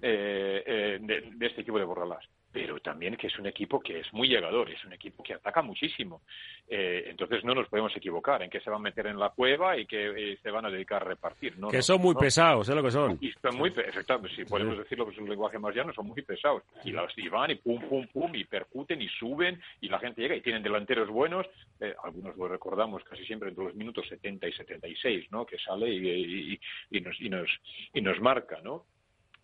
de, 0.08 1.00
de, 1.38 1.46
este 1.46 1.62
equipo 1.62 1.80
de 1.80 1.86
Borralás 1.86 2.28
pero 2.54 2.80
también 2.80 3.18
que 3.18 3.28
es 3.28 3.40
un 3.40 3.48
equipo 3.48 3.80
que 3.80 4.00
es 4.00 4.14
muy 4.14 4.30
llegador, 4.30 4.70
es 4.70 4.86
un 4.86 4.94
equipo 4.94 5.24
que 5.24 5.34
ataca 5.34 5.64
muchísimo. 5.64 6.22
Eh, 6.68 7.06
entonces 7.08 7.44
no 7.44 7.56
nos 7.56 7.68
podemos 7.68 7.92
equivocar 7.98 8.44
en 8.44 8.50
que 8.50 8.62
se 8.62 8.70
van 8.70 8.80
a 8.80 8.84
meter 8.84 9.08
en 9.08 9.18
la 9.18 9.32
cueva 9.32 9.76
y 9.76 9.88
que 9.88 10.34
eh, 10.34 10.38
se 10.42 10.52
van 10.52 10.68
a 10.68 10.70
dedicar 10.70 11.02
a 11.02 11.06
repartir. 11.06 11.58
No, 11.58 11.70
que 11.70 11.82
son 11.82 12.00
muy 12.00 12.14
pesados, 12.14 12.70
es 12.70 12.76
lo 12.76 12.84
que 12.84 12.92
son. 12.92 13.18
Y 13.20 13.32
son 13.42 13.58
muy, 13.58 13.70
exactamente, 13.70 14.36
si 14.36 14.46
podemos 14.46 14.78
decirlo 14.78 15.08
que 15.08 15.14
es 15.14 15.18
un 15.18 15.28
lenguaje 15.28 15.58
más 15.58 15.76
llano, 15.76 15.92
son 15.94 16.06
muy 16.06 16.22
pesados. 16.22 16.62
Y, 16.86 16.92
van 17.28 17.50
y 17.50 17.56
pum, 17.56 17.82
pum, 17.90 18.08
pum, 18.14 18.36
y 18.36 18.44
percuten 18.44 19.02
y 19.02 19.10
suben 19.10 19.60
y 19.82 19.90
la 19.90 19.98
gente 19.98 20.22
llega 20.22 20.36
y 20.36 20.42
tienen 20.42 20.62
delanteros 20.62 21.10
buenos. 21.10 21.48
Eh, 21.80 21.96
algunos 22.04 22.38
lo 22.38 22.48
recordamos 22.48 23.04
casi 23.04 23.26
siempre 23.26 23.50
entre 23.50 23.66
los 23.66 23.76
minutos 23.76 24.08
70 24.08 24.48
y 24.48 24.54
76, 24.54 25.32
¿no? 25.32 25.44
Que 25.44 25.58
sale 25.58 25.90
y, 25.90 26.60
y, 26.92 27.02
nos, 27.02 27.20
y, 27.20 27.30
nos, 27.30 27.50
y 27.94 28.02
nos 28.02 28.20
marca, 28.22 28.62
¿no? 28.64 28.86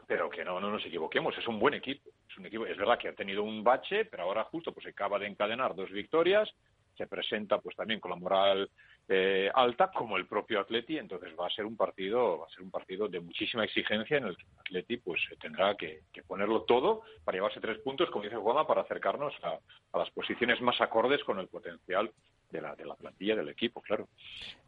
Pero 0.10 0.28
que 0.28 0.44
no, 0.44 0.60
no 0.60 0.72
nos 0.72 0.84
equivoquemos, 0.84 1.38
es 1.38 1.48
un 1.48 1.60
buen 1.60 1.76
equipo. 1.76 2.10
Es 2.28 2.36
un 2.36 2.48
equipo, 2.48 2.66
es 2.66 2.76
verdad 2.76 2.98
que 2.98 3.10
ha 3.10 3.14
tenido 3.14 3.44
un 3.44 3.64
bache, 3.64 4.06
pero 4.06 4.24
ahora 4.24 4.44
justo 4.46 4.74
pues 4.74 4.88
acaba 4.88 5.20
de 5.20 5.28
encadenar 5.28 5.76
dos 5.76 5.92
victorias, 5.92 6.50
se 6.98 7.06
presenta 7.06 7.60
pues 7.60 7.76
también 7.76 8.00
con 8.00 8.10
la 8.10 8.18
moral 8.18 8.72
eh, 9.08 9.52
alta 9.54 9.92
como 9.92 10.18
el 10.18 10.26
propio 10.26 10.62
Atleti, 10.62 10.98
entonces 10.98 11.32
va 11.40 11.46
a 11.46 11.52
ser 11.52 11.68
un 11.68 11.78
partido, 11.78 12.40
va 12.40 12.48
a 12.48 12.50
ser 12.50 12.64
un 12.64 12.72
partido 12.72 13.08
de 13.08 13.20
muchísima 13.20 13.64
exigencia 13.64 14.18
en 14.18 14.24
el 14.24 14.36
que 14.36 14.46
Atleti 14.58 14.98
pues 14.98 15.22
tendrá 15.40 15.78
que, 15.78 16.02
ponerlo 16.26 16.64
todo 16.64 17.04
para 17.24 17.38
llevarse 17.38 17.62
tres 17.62 17.78
puntos, 17.78 18.10
como 18.10 18.24
dice 18.24 18.36
Juanma, 18.36 18.66
para 18.66 18.82
acercarnos 18.82 19.36
a 19.44 19.60
las 19.96 20.10
posiciones 20.10 20.60
más 20.60 20.82
acordes 20.82 21.24
con 21.24 21.38
el 21.38 21.50
potencial 21.50 22.12
de 22.52 22.62
la, 22.62 22.76
de 22.76 22.86
la 22.86 22.96
plantilla 22.96 23.36
del 23.36 23.50
equipo, 23.50 23.82
claro. 23.82 24.08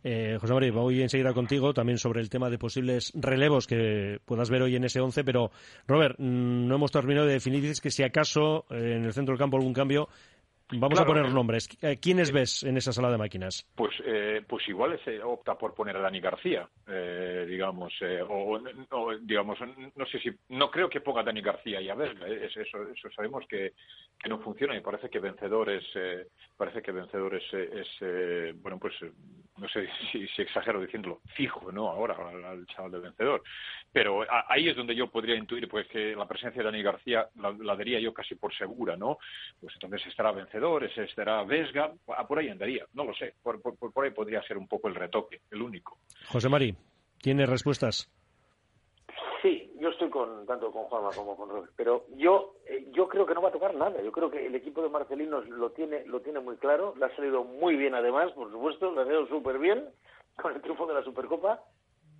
Eh, 0.04 0.38
José 0.40 0.54
María, 0.54 0.72
voy 0.72 1.02
enseguida 1.02 1.34
contigo 1.34 1.74
también 1.74 1.98
sobre 1.98 2.22
el 2.22 2.30
tema 2.30 2.50
de 2.50 2.58
posibles 2.58 3.12
relevos 3.16 3.68
que 3.68 4.20
puedas 4.26 4.50
ver 4.50 4.62
hoy 4.62 4.76
en 4.76 4.84
ese 4.84 5.00
11, 5.00 5.24
pero 5.24 5.52
Robert, 5.88 6.16
mm, 6.18 6.68
no 6.68 6.76
hemos 6.76 6.92
terminado 6.92 7.28
de 7.28 7.34
definir, 7.34 7.62
que 7.82 7.92
si 7.92 8.04
acaso 8.04 8.66
eh, 8.70 8.96
en 8.98 9.06
el 9.06 9.14
centro 9.14 9.34
del 9.34 9.40
campo 9.40 9.58
algún 9.58 9.74
cambio, 9.74 10.10
Vamos 10.74 11.00
a 11.00 11.06
poner 11.06 11.30
nombres. 11.30 11.68
Eh, 11.82 11.98
¿Quiénes 12.02 12.32
ves 12.32 12.64
en 12.64 12.78
esa 12.78 12.94
sala 12.94 13.12
de 13.12 13.18
máquinas? 13.18 13.68
Pues, 13.76 13.94
eh, 14.06 14.42
pues 14.48 14.68
igual 14.70 15.00
se 15.04 15.22
opta 15.22 15.56
por 15.56 15.74
poner 15.74 15.98
a 15.98 16.02
Dani 16.02 16.20
García, 16.20 16.68
eh, 16.88 17.46
digamos, 17.48 17.94
o, 18.30 18.60
digamos, 19.22 19.60
no 19.96 20.06
sé 20.06 20.20
si, 20.20 20.30
no 20.50 20.72
creo 20.72 20.90
que 20.90 21.02
ponga 21.02 21.22
a 21.22 21.24
Dani 21.24 21.42
García 21.42 21.82
y 21.82 21.90
a 21.90 21.96
ver, 21.96 22.16
eso, 22.44 22.62
eso 22.62 23.10
sabemos 23.16 23.46
que, 23.50 23.74
que 24.18 24.30
no 24.30 24.40
funciona 24.40 24.76
y 24.76 24.82
parece 24.82 25.10
que 25.10 25.20
vencedor 25.20 25.70
es, 25.70 25.86
parece 26.56 26.82
que 26.82 26.92
vencedor 26.92 27.36
es, 27.36 28.56
bueno, 28.62 28.80
pues 28.80 28.94
no 29.58 29.68
sé 29.68 29.88
si, 30.12 30.42
exagero 30.42 30.82
diciéndolo, 30.82 31.22
fijo, 31.36 31.72
¿no? 31.72 31.90
Ahora 31.90 32.16
al, 32.16 32.66
chaval 32.68 32.92
de 32.92 33.00
vencedor, 33.00 33.44
pero 33.92 34.26
ahí 34.48 34.70
es 34.70 34.76
donde 34.76 34.96
yo 34.96 35.08
podría 35.08 35.36
intuir, 35.36 35.68
pues 35.68 35.88
que 35.88 36.16
la 36.16 36.28
presencia 36.28 36.62
de 36.62 36.72
Dani 36.72 36.82
García 36.82 37.28
la, 37.36 37.52
la 37.52 37.76
daría 37.76 38.00
yo 38.00 38.14
casi 38.14 38.36
por 38.36 38.56
segura, 38.56 38.96
¿no? 38.96 39.18
Pues 39.60 39.74
entonces 39.76 40.08
estará 40.08 40.32
vencedor 40.32 40.61
ese 40.84 41.08
será 41.08 41.44
Vesga, 41.44 41.92
ah, 42.10 42.28
por 42.28 42.40
ahí 42.40 42.50
andaría, 42.50 42.86
no 42.94 43.04
lo 43.04 43.14
sé, 43.14 43.34
por, 43.42 43.60
ahí 44.04 44.12
podría 44.12 44.42
ser 44.44 44.58
un 44.58 44.68
poco 44.68 44.88
el 44.88 44.96
retoque, 44.96 45.42
el 45.52 45.62
único. 45.62 45.98
José 46.28 46.50
Mari, 46.50 46.76
¿tiene 47.22 47.46
respuestas? 47.46 48.10
Sí, 49.42 49.72
yo 49.80 49.90
estoy 49.90 50.10
con 50.10 50.46
tanto 50.46 50.72
con 50.72 50.84
Juanma 50.84 51.10
como 51.16 51.36
con 51.36 51.50
Robert, 51.50 51.74
pero 51.76 52.06
yo 52.16 52.56
eh, 52.68 52.88
yo 52.92 53.08
creo 53.08 53.26
que 53.26 53.34
no 53.34 53.42
va 53.42 53.50
a 53.50 53.54
tocar 53.54 53.74
nada. 53.74 54.02
Yo 54.04 54.12
creo 54.12 54.30
que 54.30 54.46
el 54.46 54.54
equipo 54.54 54.84
de 54.84 54.90
Marcelinos 54.90 55.50
lo 55.50 55.72
tiene 55.72 56.06
lo 56.06 56.22
tiene 56.22 56.40
muy 56.40 56.58
claro, 56.58 56.94
le 56.98 57.06
ha 57.06 57.16
salido 57.16 57.44
muy 57.44 57.76
bien 57.76 57.96
además, 57.96 58.32
por 58.34 58.52
supuesto, 58.52 58.94
le 58.94 59.02
ha 59.02 59.06
salido 59.06 59.28
súper 59.28 59.58
bien 59.58 59.90
con 60.36 60.54
el 60.54 60.62
triunfo 60.62 60.86
de 60.86 60.94
la 60.94 61.04
Supercopa 61.04 61.60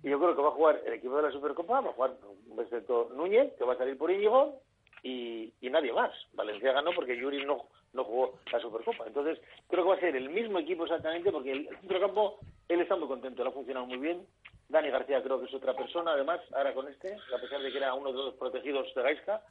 y 0.02 0.10
yo 0.10 0.18
creo 0.18 0.34
que 0.34 0.42
va 0.42 0.48
a 0.48 0.52
jugar 0.52 0.80
el 0.84 0.94
equipo 0.94 1.16
de 1.16 1.22
la 1.22 1.30
Supercopa, 1.30 1.80
va 1.80 1.90
a 1.90 1.92
jugar 1.92 2.16
un 2.48 3.16
Núñez, 3.16 3.54
que 3.56 3.64
va 3.64 3.74
a 3.74 3.78
salir 3.78 3.96
por 3.96 4.10
Íñigo 4.10 4.60
y, 5.02 5.52
y 5.60 5.70
nadie 5.70 5.92
más. 5.92 6.10
Valencia 6.32 6.72
ganó 6.72 6.90
porque 6.92 7.16
Yuri 7.16 7.44
no 7.44 7.68
no 7.92 8.04
jugó 8.04 8.38
la 8.50 8.60
Supercopa. 8.60 9.06
Entonces, 9.06 9.38
creo 9.68 9.84
que 9.84 9.90
va 9.90 9.96
a 9.96 10.00
ser 10.00 10.16
el 10.16 10.30
mismo 10.30 10.58
equipo 10.58 10.84
exactamente 10.84 11.30
porque 11.30 11.52
el 11.52 11.68
centrocampo, 11.80 12.38
él 12.68 12.80
está 12.80 12.96
muy 12.96 13.08
contento, 13.08 13.42
le 13.42 13.50
ha 13.50 13.52
funcionado 13.52 13.86
muy 13.86 13.98
bien. 13.98 14.26
Dani 14.68 14.90
García 14.90 15.22
creo 15.22 15.38
que 15.38 15.46
es 15.46 15.54
otra 15.54 15.74
persona, 15.74 16.12
además, 16.12 16.40
ahora 16.54 16.72
con 16.72 16.88
este, 16.88 17.14
a 17.14 17.40
pesar 17.40 17.60
de 17.60 17.70
que 17.70 17.78
era 17.78 17.92
uno 17.94 18.10
de 18.10 18.18
los 18.18 18.34
protegidos 18.34 18.92
de 18.94 19.02
Gaisca. 19.02 19.42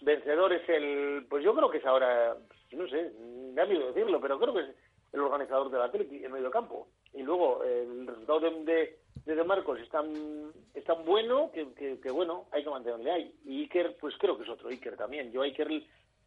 Vencedor 0.00 0.52
es 0.52 0.68
el, 0.68 1.26
pues 1.28 1.44
yo 1.44 1.54
creo 1.54 1.70
que 1.70 1.78
es 1.78 1.86
ahora, 1.86 2.36
no 2.72 2.88
sé, 2.88 3.12
me 3.52 3.62
ha 3.62 3.66
miedo 3.66 3.88
decirlo, 3.88 4.20
pero 4.20 4.38
creo 4.38 4.54
que 4.54 4.60
es 4.60 4.76
el 5.12 5.20
organizador 5.20 5.70
del 5.70 5.82
Atleti 5.82 6.24
en 6.24 6.32
medio 6.32 6.50
campo. 6.50 6.88
Y 7.14 7.22
luego 7.22 7.64
el 7.64 8.06
resultado 8.06 8.40
de, 8.40 8.98
de, 9.24 9.44
Marcos 9.44 9.80
es 9.80 9.88
tan, 9.88 10.52
es 10.74 10.84
tan 10.84 11.04
bueno 11.04 11.50
que, 11.52 12.10
bueno, 12.10 12.46
hay 12.52 12.62
que 12.62 12.70
mantenerle 12.70 13.10
ahí. 13.10 13.34
Y 13.44 13.62
Iker, 13.62 13.96
pues 13.98 14.14
creo 14.18 14.36
que 14.36 14.44
es 14.44 14.48
otro 14.48 14.68
Iker 14.68 14.96
también. 14.96 15.32
Yo 15.32 15.42
Iker, 15.42 15.68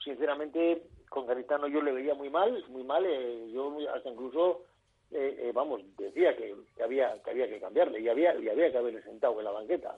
sinceramente, 0.03 0.84
con 1.10 1.25
Garitano 1.25 1.67
yo 1.67 1.81
le 1.81 1.91
veía 1.91 2.13
muy 2.13 2.29
mal, 2.29 2.63
muy 2.70 2.84
mal, 2.84 3.05
eh, 3.05 3.50
yo 3.53 3.75
hasta 3.93 4.10
incluso, 4.10 4.65
eh, 5.12 5.38
eh, 5.39 5.51
vamos, 5.53 5.81
decía 5.98 6.36
que, 6.36 6.55
había, 6.84 7.22
que 7.24 7.31
había 7.31 7.48
que 7.48 7.60
cambiarle 7.60 8.00
y 8.00 8.10
había, 8.10 8.36
y 8.36 8.50
había 8.50 8.72
que 8.72 8.77
haberle 8.77 9.01
sentado 9.03 9.39
en 9.39 9.46
la 9.46 9.51
banqueta. 9.51 9.98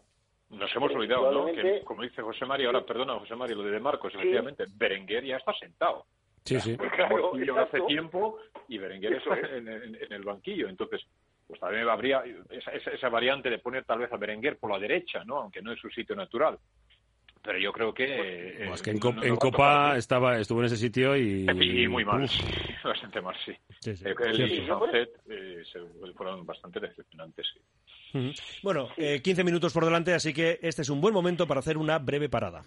Nos 0.49 0.75
hemos 0.75 0.91
olvidado, 0.93 1.31
¿no? 1.31 1.45
Que, 1.45 1.81
como 1.83 2.03
dice 2.03 2.21
José 2.21 2.45
María, 2.45 2.67
ahora 2.67 2.85
perdona 2.85 3.17
José 3.17 3.35
María, 3.35 3.55
lo 3.55 3.63
de, 3.63 3.71
de 3.71 3.79
Marcos, 3.79 4.13
efectivamente, 4.13 4.65
Berenguer 4.75 5.23
ya 5.25 5.37
está 5.37 5.53
sentado. 5.53 6.05
Sí, 6.43 6.59
sí. 6.59 6.77
Claro, 6.77 7.31
hace 7.57 7.81
tiempo 7.81 8.37
y 8.67 8.77
Berenguer 8.77 9.13
está 9.13 9.39
en, 9.39 9.67
el 9.67 10.23
banquillo. 10.23 10.67
Entonces, 10.67 11.01
pues 11.47 11.59
también 11.59 11.87
habría 11.87 12.21
esa, 12.49 12.71
esa, 12.71 13.09
variante 13.09 13.49
de 13.49 13.59
poner 13.59 13.85
tal 13.85 13.99
vez 13.99 14.11
a 14.11 14.17
Berenguer 14.17 14.57
por 14.57 14.69
la 14.69 14.77
derecha, 14.77 15.23
¿no? 15.23 15.37
Aunque 15.37 15.61
no 15.61 15.71
es 15.71 15.79
su 15.79 15.89
sitio 15.89 16.15
natural 16.15 16.59
pero 17.43 17.59
yo 17.59 17.71
creo 17.73 17.93
que... 17.93 18.05
Eh, 18.05 18.71
que 18.83 18.91
en, 18.91 19.35
Copa 19.35 19.97
estaba, 19.97 20.39
estuvo 20.39 20.61
en 20.61 20.65
ese 20.65 20.77
sitio 20.77 21.15
y... 21.17 21.45
Y 21.49 21.87
muy 21.87 22.05
mal, 22.05 22.29
bastante 22.83 23.21
mal, 23.21 23.35
sí. 23.45 23.53
sí, 23.79 23.95
sí. 23.95 24.05
El, 24.05 24.65
Sunset 24.65 25.09
eh, 25.29 25.63
fueron 26.15 26.45
bastante 26.45 26.79
decepcionantes, 26.79 27.47
sí. 27.53 27.59
Bueno, 28.61 28.89
eh, 28.95 29.21
15 29.21 29.43
minutos 29.43 29.73
por 29.73 29.83
delante, 29.85 30.13
así 30.13 30.33
que 30.33 30.59
este 30.61 30.83
es 30.83 30.89
un 30.89 31.01
buen 31.01 31.13
momento 31.13 31.47
para 31.47 31.59
hacer 31.59 31.77
una 31.77 31.99
breve 31.99 32.29
parada. 32.29 32.61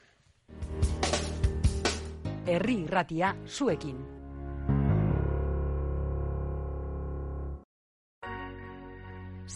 Herri 2.46 2.86
Ratia, 2.86 3.36
Suekin. 3.44 4.15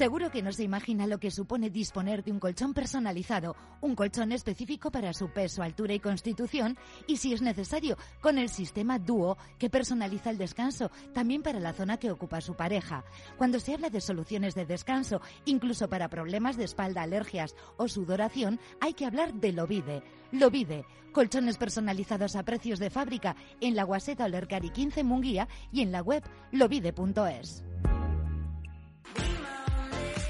Seguro 0.00 0.30
que 0.30 0.40
no 0.40 0.50
se 0.50 0.62
imagina 0.62 1.06
lo 1.06 1.20
que 1.20 1.30
supone 1.30 1.68
disponer 1.68 2.24
de 2.24 2.32
un 2.32 2.40
colchón 2.40 2.72
personalizado, 2.72 3.54
un 3.82 3.94
colchón 3.94 4.32
específico 4.32 4.90
para 4.90 5.12
su 5.12 5.28
peso, 5.28 5.62
altura 5.62 5.92
y 5.92 6.00
constitución, 6.00 6.78
y 7.06 7.18
si 7.18 7.34
es 7.34 7.42
necesario, 7.42 7.98
con 8.22 8.38
el 8.38 8.48
sistema 8.48 8.98
Duo 8.98 9.36
que 9.58 9.68
personaliza 9.68 10.30
el 10.30 10.38
descanso, 10.38 10.90
también 11.12 11.42
para 11.42 11.60
la 11.60 11.74
zona 11.74 11.98
que 11.98 12.10
ocupa 12.10 12.40
su 12.40 12.54
pareja. 12.54 13.04
Cuando 13.36 13.60
se 13.60 13.74
habla 13.74 13.90
de 13.90 14.00
soluciones 14.00 14.54
de 14.54 14.64
descanso, 14.64 15.20
incluso 15.44 15.90
para 15.90 16.08
problemas 16.08 16.56
de 16.56 16.64
espalda, 16.64 17.02
alergias 17.02 17.54
o 17.76 17.86
sudoración, 17.86 18.58
hay 18.80 18.94
que 18.94 19.04
hablar 19.04 19.34
de 19.34 19.52
Lovide. 19.52 20.02
Lovide, 20.32 20.86
colchones 21.12 21.58
personalizados 21.58 22.36
a 22.36 22.42
precios 22.42 22.78
de 22.78 22.88
fábrica 22.88 23.36
en 23.60 23.76
la 23.76 23.84
Guaseta 23.84 24.24
Olercari 24.24 24.70
15 24.70 25.04
Munguía 25.04 25.46
y 25.70 25.82
en 25.82 25.92
la 25.92 26.00
web 26.00 26.22
lovide.es. 26.52 27.64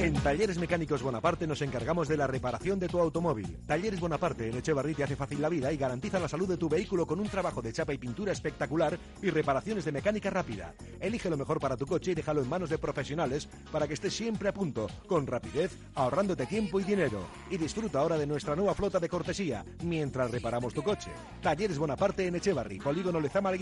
En 0.00 0.14
Talleres 0.14 0.56
Mecánicos 0.56 1.02
Bonaparte 1.02 1.46
nos 1.46 1.60
encargamos 1.60 2.08
de 2.08 2.16
la 2.16 2.26
reparación 2.26 2.80
de 2.80 2.88
tu 2.88 2.98
automóvil. 2.98 3.58
Talleres 3.66 4.00
Bonaparte 4.00 4.48
en 4.48 4.56
Echevarri 4.56 4.94
te 4.94 5.04
hace 5.04 5.14
fácil 5.14 5.42
la 5.42 5.50
vida 5.50 5.70
y 5.74 5.76
garantiza 5.76 6.18
la 6.18 6.26
salud 6.26 6.48
de 6.48 6.56
tu 6.56 6.70
vehículo 6.70 7.06
con 7.06 7.20
un 7.20 7.28
trabajo 7.28 7.60
de 7.60 7.70
chapa 7.70 7.92
y 7.92 7.98
pintura 7.98 8.32
espectacular 8.32 8.98
y 9.20 9.28
reparaciones 9.28 9.84
de 9.84 9.92
mecánica 9.92 10.30
rápida. 10.30 10.74
Elige 11.00 11.28
lo 11.28 11.36
mejor 11.36 11.60
para 11.60 11.76
tu 11.76 11.84
coche 11.84 12.12
y 12.12 12.14
déjalo 12.14 12.40
en 12.40 12.48
manos 12.48 12.70
de 12.70 12.78
profesionales 12.78 13.46
para 13.70 13.86
que 13.86 13.92
estés 13.92 14.14
siempre 14.14 14.48
a 14.48 14.54
punto, 14.54 14.86
con 15.06 15.26
rapidez, 15.26 15.76
ahorrándote 15.94 16.46
tiempo 16.46 16.80
y 16.80 16.84
dinero. 16.84 17.26
Y 17.50 17.58
disfruta 17.58 18.00
ahora 18.00 18.16
de 18.16 18.26
nuestra 18.26 18.56
nueva 18.56 18.74
flota 18.74 19.00
de 19.00 19.08
cortesía 19.10 19.66
mientras 19.84 20.30
reparamos 20.30 20.72
tu 20.72 20.82
coche. 20.82 21.10
Talleres 21.42 21.76
Bonaparte 21.76 22.26
en 22.26 22.36
Echevarri, 22.36 22.78
Polígono 22.78 23.20
Lezama 23.20 23.52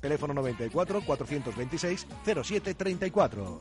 teléfono 0.00 0.32
94 0.32 1.02
426 1.04 2.06
0734. 2.24 3.58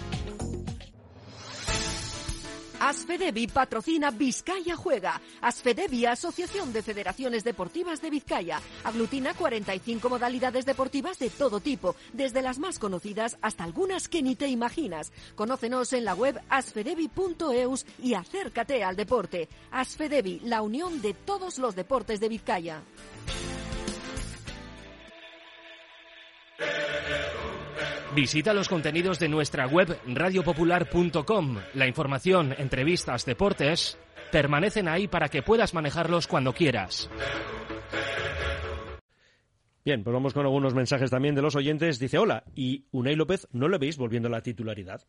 Asfedevi 2.85 3.47
patrocina 3.47 4.11
Vizcaya 4.11 4.75
Juega. 4.75 5.19
Asfedevi, 5.41 6.05
Asociación 6.05 6.71
de 6.71 6.83
Federaciones 6.83 7.43
Deportivas 7.43 7.99
de 7.99 8.11
Vizcaya, 8.11 8.61
aglutina 8.83 9.33
45 9.33 10.07
modalidades 10.07 10.67
deportivas 10.67 11.17
de 11.17 11.31
todo 11.31 11.59
tipo, 11.59 11.95
desde 12.13 12.43
las 12.43 12.59
más 12.59 12.77
conocidas 12.77 13.39
hasta 13.41 13.63
algunas 13.63 14.07
que 14.07 14.21
ni 14.21 14.35
te 14.35 14.49
imaginas. 14.49 15.11
Conócenos 15.33 15.93
en 15.93 16.05
la 16.05 16.13
web 16.13 16.39
asfedevi.eus 16.47 17.87
y 18.03 18.13
acércate 18.13 18.83
al 18.83 18.95
deporte. 18.95 19.49
Asfedevi, 19.71 20.41
la 20.43 20.61
unión 20.61 21.01
de 21.01 21.15
todos 21.15 21.57
los 21.57 21.75
deportes 21.75 22.19
de 22.19 22.29
Vizcaya. 22.29 22.83
Visita 28.15 28.53
los 28.53 28.69
contenidos 28.69 29.19
de 29.19 29.27
nuestra 29.27 29.67
web 29.67 29.99
radiopopular.com. 30.07 31.57
La 31.73 31.85
información, 31.85 32.55
entrevistas, 32.57 33.25
deportes 33.25 33.97
permanecen 34.31 34.87
ahí 34.87 35.09
para 35.09 35.27
que 35.27 35.41
puedas 35.41 35.73
manejarlos 35.73 36.25
cuando 36.25 36.53
quieras. 36.53 37.09
Bien, 39.83 40.01
pues 40.01 40.13
vamos 40.13 40.33
con 40.33 40.45
algunos 40.45 40.73
mensajes 40.73 41.11
también 41.11 41.35
de 41.35 41.41
los 41.41 41.57
oyentes. 41.57 41.99
Dice, 41.99 42.17
hola, 42.17 42.45
¿y 42.55 42.85
Unai 42.91 43.17
López 43.17 43.49
no 43.51 43.67
le 43.67 43.77
veis 43.77 43.97
volviendo 43.97 44.29
a 44.29 44.31
la 44.31 44.41
titularidad? 44.41 45.01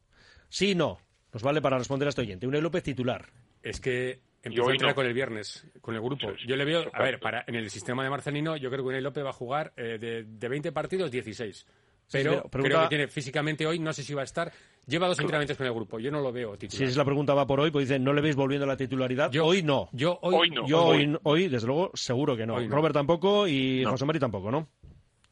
Sí, 0.49 0.75
no. 0.75 0.99
Nos 1.33 1.45
vale 1.45 1.63
para 1.63 1.79
responder 1.79 2.07
a 2.07 2.11
este 2.11 2.23
oyente. 2.23 2.49
Unai 2.49 2.61
López 2.61 2.83
titular. 2.83 3.27
Es 3.63 3.81
que 3.81 4.19
empezó 4.43 4.69
a 4.69 4.73
entrenar 4.73 4.97
con 4.97 5.07
el 5.07 5.15
viernes, 5.15 5.65
con 5.81 5.95
el 5.95 6.01
grupo. 6.01 6.33
Yo 6.45 6.57
le 6.57 6.65
veo, 6.65 6.91
a 6.93 7.03
ver, 7.05 7.21
para, 7.21 7.45
en 7.47 7.55
el 7.55 7.71
sistema 7.71 8.03
de 8.03 8.11
Marcelino, 8.11 8.57
yo 8.57 8.69
creo 8.69 8.83
que 8.83 8.89
Unai 8.89 9.01
López 9.01 9.25
va 9.25 9.31
a 9.31 9.33
jugar 9.33 9.73
eh, 9.77 9.97
de, 10.01 10.25
de 10.25 10.49
20 10.49 10.73
partidos, 10.73 11.13
16. 11.13 11.67
Pero 12.13 12.33
Sí, 12.35 12.39
sí, 12.43 12.49
pregunta- 12.51 12.77
creo 12.77 12.83
que 12.83 12.89
tiene 12.89 13.09
físicamente 13.09 13.67
hoy, 13.67 13.79
no 13.79 13.93
sé 13.93 14.03
si 14.03 14.15
va 14.15 14.21
a 14.21 14.25
estar. 14.25 14.53
Lleva 14.87 15.09
dos 15.09 15.19
entrenamientos 15.19 15.57
con 15.57 15.67
el 15.67 15.73
grupo, 15.73 15.99
yo 15.99 16.13
no 16.13 16.21
lo 16.21 16.31
veo 16.31 16.57
titular. 16.57 16.79
Si 16.79 16.85
es 16.85 16.97
la 16.97 17.05
pregunta 17.05 17.35
va 17.35 17.45
por 17.47 17.59
hoy, 17.59 17.73
pues 17.73 17.89
dice, 17.89 17.99
¿no 17.99 18.13
le 18.13 18.21
veis 18.21 18.37
volviendo 18.37 18.65
a 18.65 18.69
la 18.69 18.77
titularidad? 18.77 19.31
Yo- 19.33 19.45
hoy 19.45 19.63
no. 19.65 19.89
Yo 19.93 20.19
hoy, 20.23 20.35
Hoy 20.37 20.51
no. 20.51 20.67
Yo 20.69 20.85
hoy. 20.85 21.07
hoy, 21.07 21.19
hoy, 21.25 21.49
desde 21.49 21.67
luego, 21.67 21.91
seguro 21.95 22.37
que 22.37 22.47
no. 22.47 22.55
Hoy 22.55 22.69
no. 22.69 22.77
Robert 22.77 22.95
tampoco 22.95 23.49
y 23.49 23.83
No. 23.83 23.91
José 23.91 24.05
Mari 24.05 24.21
tampoco, 24.21 24.51
¿no? 24.53 24.69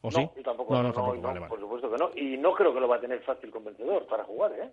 ¿O 0.01 0.11
sí? 0.11 0.21
No, 0.21 0.33
yo 0.37 0.43
tampoco. 0.43 0.75
No, 0.75 0.83
no, 0.83 0.93
tampoco. 0.93 1.15
no, 1.17 1.23
vale, 1.23 1.39
vale. 1.41 1.49
Por 1.51 1.61
supuesto 1.61 1.89
que 1.91 1.97
no. 1.97 2.11
Y 2.17 2.37
no 2.37 2.53
creo 2.55 2.75
que 2.75 2.81
lo 2.81 2.89
va 2.89 2.97
a 2.97 3.01
tener 3.01 3.21
fácil 3.23 3.51
con 3.53 3.65
vencedor 3.65 4.05
para 4.09 4.25
jugar, 4.25 4.53
¿eh? 4.61 4.71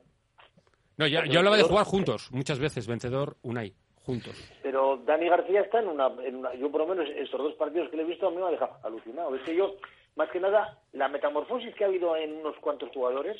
No, 0.97 1.05
ya- 1.07 1.25
yo 1.25 1.37
hablaba 1.39 1.57
de 1.57 1.63
jugar 1.63 1.85
juntos, 1.85 2.29
muchas 2.31 2.57
veces, 2.59 2.87
vencedor, 2.87 3.37
Unai, 3.43 3.73
juntos. 4.03 4.35
Pero 4.63 4.97
Dani 5.05 5.29
García 5.29 5.61
está 5.61 5.79
en 5.79 5.87
una, 5.89 6.07
en 6.25 6.35
una- 6.37 6.53
Yo, 6.55 6.71
por 6.71 6.81
lo 6.81 6.87
menos, 6.87 7.07
estos 7.15 7.39
dos 7.39 7.53
partidos 7.53 7.89
que 7.89 7.97
le 7.97 8.03
he 8.03 8.05
visto, 8.07 8.27
a 8.27 8.31
mí 8.31 8.37
me 8.37 8.43
ha 8.47 8.49
dejado 8.51 8.77
alucinado. 8.83 9.35
Es 9.35 9.43
que 9.43 9.55
yo, 9.55 9.75
más 10.15 10.29
que 10.29 10.39
nada, 10.39 10.79
la 10.93 11.07
metamorfosis 11.07 11.73
que 11.75 11.83
ha 11.83 11.87
habido 11.87 12.15
en 12.15 12.33
unos 12.37 12.55
cuantos 12.57 12.89
jugadores, 12.93 13.37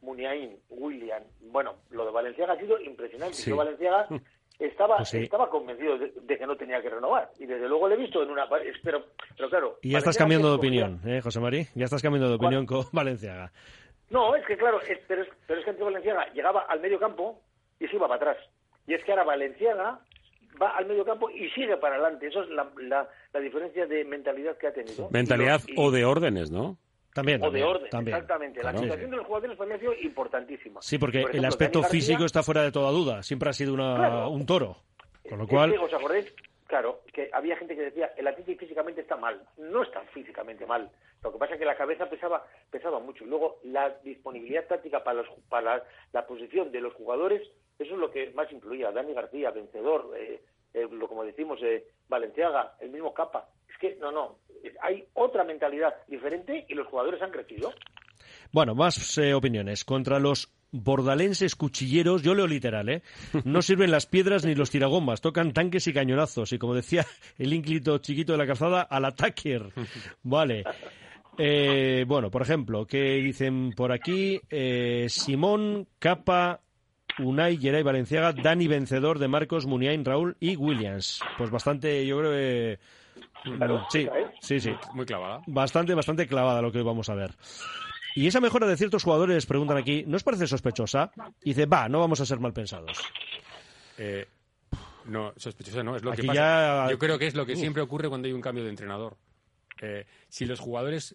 Muniain, 0.00 0.56
William, 0.68 1.22
bueno, 1.40 1.74
lo 1.90 2.04
de 2.04 2.12
Valenciaga 2.12 2.52
ha 2.52 2.58
sido 2.58 2.80
impresionante. 2.80 3.34
Sí. 3.34 3.50
Yo, 3.50 3.56
Valenciaga, 3.56 4.06
estaba, 4.58 4.98
Pues 4.98 5.08
sí. 5.08 5.18
estaba 5.18 5.50
convencido 5.50 5.98
de, 5.98 6.12
de 6.14 6.38
que 6.38 6.46
no 6.46 6.56
tenía 6.56 6.80
que 6.80 6.90
renovar. 6.90 7.30
Y 7.38 7.46
desde 7.46 7.68
luego 7.68 7.88
le 7.88 7.94
he 7.96 7.98
visto 7.98 8.22
en 8.22 8.30
una. 8.30 8.48
Pero, 8.48 9.04
pero 9.36 9.48
claro. 9.50 9.78
Y 9.82 9.90
ya 9.90 9.98
estás 9.98 10.16
cambiando 10.16 10.48
de 10.48 10.56
opinión, 10.56 11.00
¿eh, 11.06 11.20
José 11.22 11.40
Mari? 11.40 11.66
Ya 11.74 11.84
estás 11.86 12.02
cambiando 12.02 12.28
de 12.28 12.36
opinión 12.36 12.66
con 12.66 12.84
Valenciaga. 12.92 13.50
No, 14.10 14.36
es 14.36 14.46
que 14.46 14.56
claro, 14.56 14.80
es- 14.82 15.00
pero, 15.08 15.22
es, 15.22 15.28
pero 15.46 15.58
es 15.58 15.64
que 15.64 15.70
entre 15.70 15.84
Valenciaga 15.84 16.32
llegaba 16.32 16.60
al 16.68 16.80
medio 16.80 17.00
campo 17.00 17.40
y 17.80 17.88
se 17.88 17.96
iba 17.96 18.06
para 18.06 18.30
atrás. 18.30 18.48
Y 18.86 18.94
es 18.94 19.02
que 19.02 19.10
ahora 19.10 19.24
Valenciaga 19.24 19.98
va 20.60 20.70
al 20.76 20.86
medio 20.86 21.04
campo 21.04 21.30
y 21.30 21.48
sigue 21.50 21.76
para 21.76 21.96
adelante. 21.96 22.26
Eso 22.28 22.42
es 22.42 22.50
la, 22.50 22.68
la, 22.78 23.08
la 23.32 23.40
diferencia 23.40 23.86
de 23.86 24.04
mentalidad 24.04 24.56
que 24.58 24.66
ha 24.68 24.72
tenido. 24.72 25.08
Mentalidad 25.10 25.60
Y- 25.66 25.74
o 25.78 25.90
de 25.90 26.04
órdenes, 26.04 26.50
¿no? 26.50 26.76
También, 27.14 27.40
o 27.42 27.46
de 27.50 27.60
también, 27.60 27.66
orden, 27.68 27.90
también. 27.90 28.16
exactamente. 28.16 28.60
Claro. 28.60 28.76
La 28.76 28.82
situación 28.82 29.10
de 29.10 29.16
los 29.16 29.26
jugadores 29.26 29.56
para 29.56 29.68
mí 29.70 29.74
ha 29.74 29.78
sido 29.78 29.94
importantísima. 30.02 30.82
Sí, 30.82 30.98
porque 30.98 31.20
Por 31.22 31.30
el 31.30 31.36
ejemplo, 31.36 31.48
aspecto 31.48 31.78
Dani 31.80 31.82
García- 31.92 32.00
físico 32.00 32.24
está 32.26 32.42
fuera 32.42 32.62
de 32.62 32.72
toda 32.72 32.90
duda. 32.90 33.22
Siempre 33.22 33.48
ha 33.48 33.52
sido 33.54 33.72
una, 33.72 33.94
Claro. 33.96 34.28
un 34.30 34.44
toro. 34.44 34.76
Con 35.28 35.38
lo 35.38 35.44
Es 35.44 35.50
cual, 35.50 35.72
que, 35.72 35.78
¿Os 35.78 35.92
acordáis? 35.94 36.32
Claro, 36.66 37.00
que 37.12 37.30
había 37.32 37.56
gente 37.56 37.74
que 37.76 37.82
decía, 37.82 38.12
el 38.16 38.26
Atleti 38.26 38.56
físicamente 38.56 39.00
está 39.00 39.16
mal. 39.16 39.40
No 39.56 39.82
está 39.84 40.00
físicamente 40.12 40.66
mal. 40.66 40.90
Lo 41.22 41.32
que 41.32 41.38
pasa 41.38 41.54
es 41.54 41.58
que 41.60 41.64
la 41.64 41.76
cabeza 41.76 42.06
pesaba, 42.10 42.44
pesaba 42.70 42.98
mucho. 43.00 43.24
Y 43.24 43.28
luego, 43.28 43.60
la 43.64 43.90
disponibilidad 44.04 44.66
táctica 44.66 45.02
para, 45.02 45.22
los, 45.22 45.28
para 45.48 45.76
la, 45.78 45.82
la 46.12 46.26
posición 46.26 46.70
de 46.70 46.80
los 46.80 46.92
jugadores, 46.94 47.40
eso 47.78 47.94
es 47.94 47.98
lo 47.98 48.10
que 48.10 48.30
más 48.32 48.50
influía. 48.52 48.90
Dani 48.90 49.12
García, 49.12 49.50
vencedor, 49.50 50.12
eh, 50.18 50.42
eh, 50.74 50.86
como 51.08 51.24
decimos, 51.24 51.58
eh, 51.62 51.86
Valenciaga, 52.08 52.76
el 52.80 52.90
mismo 52.90 53.14
Capa. 53.14 53.48
Es 53.68 53.78
que, 53.78 53.96
no, 53.96 54.12
no. 54.12 54.38
Hay 54.82 55.04
otra 55.14 55.44
mentalidad 55.44 55.94
diferente 56.06 56.66
y 56.68 56.74
los 56.74 56.86
jugadores 56.88 57.20
han 57.22 57.30
crecido. 57.30 57.72
Bueno, 58.52 58.74
más 58.74 59.16
eh, 59.18 59.32
opiniones. 59.34 59.84
Contra 59.84 60.18
los 60.18 60.52
bordalenses 60.72 61.56
cuchilleros, 61.56 62.22
yo 62.22 62.34
leo 62.34 62.46
literal, 62.46 62.88
¿eh? 62.88 63.02
No 63.44 63.62
sirven 63.62 63.90
las 63.90 64.06
piedras 64.06 64.44
ni 64.44 64.54
los 64.54 64.70
tiragomas, 64.70 65.20
tocan 65.20 65.52
tanques 65.52 65.86
y 65.86 65.94
cañonazos. 65.94 66.52
Y 66.52 66.58
como 66.58 66.74
decía 66.74 67.04
el 67.38 67.52
ínclito 67.52 67.98
chiquito 67.98 68.32
de 68.32 68.38
la 68.38 68.46
calzada, 68.46 68.82
al 68.82 69.04
ataque. 69.04 69.60
Vale. 70.22 70.64
Bueno, 72.06 72.30
por 72.30 72.42
ejemplo, 72.42 72.86
¿qué 72.86 73.16
dicen 73.16 73.72
por 73.72 73.92
aquí? 73.92 74.40
Simón, 75.08 75.86
Capa, 75.98 76.60
Unai, 77.18 77.56
Geray 77.58 77.82
Valenciaga, 77.82 78.32
Dani 78.32 78.68
vencedor 78.68 79.18
de 79.18 79.28
Marcos, 79.28 79.66
Muniain, 79.66 80.04
Raúl 80.04 80.36
y 80.40 80.56
Williams. 80.56 81.20
Pues 81.38 81.50
bastante, 81.50 82.06
yo 82.06 82.18
creo 82.18 82.30
que... 82.32 82.78
Sí, 83.90 84.08
sí, 84.40 84.60
sí. 84.60 84.70
Muy 84.94 85.06
clavada. 85.06 85.40
Bastante, 85.46 85.94
bastante 85.94 86.26
clavada 86.26 86.60
lo 86.60 86.70
que 86.72 86.78
hoy 86.78 86.84
vamos 86.84 87.08
a 87.08 87.14
ver. 87.14 87.30
Y 88.14 88.26
esa 88.26 88.40
mejora 88.40 88.66
de 88.66 88.76
ciertos 88.76 89.04
jugadores, 89.04 89.46
preguntan 89.46 89.76
aquí, 89.76 90.04
¿no 90.06 90.16
os 90.16 90.24
parece 90.24 90.46
sospechosa? 90.46 91.10
Y 91.42 91.50
dice, 91.50 91.66
va, 91.66 91.88
no 91.88 92.00
vamos 92.00 92.20
a 92.20 92.26
ser 92.26 92.40
mal 92.40 92.52
pensados. 92.52 92.98
Eh, 93.98 94.26
no, 95.06 95.32
sospechosa 95.36 95.82
no, 95.82 95.96
es 95.96 96.02
lo 96.02 96.12
Aquí 96.12 96.22
que 96.22 96.26
pasa. 96.28 96.40
ya- 96.40 96.90
Yo 96.90 96.98
creo 96.98 97.18
que 97.18 97.26
es 97.26 97.34
lo 97.34 97.46
que 97.46 97.52
Uf. 97.52 97.58
siempre 97.60 97.82
ocurre 97.82 98.08
cuando 98.08 98.26
hay 98.26 98.32
un 98.32 98.40
cambio 98.40 98.64
de 98.64 98.70
entrenador. 98.70 99.16
Eh, 99.80 100.06
si 100.28 100.44
los 100.46 100.58
jugadores, 100.60 101.14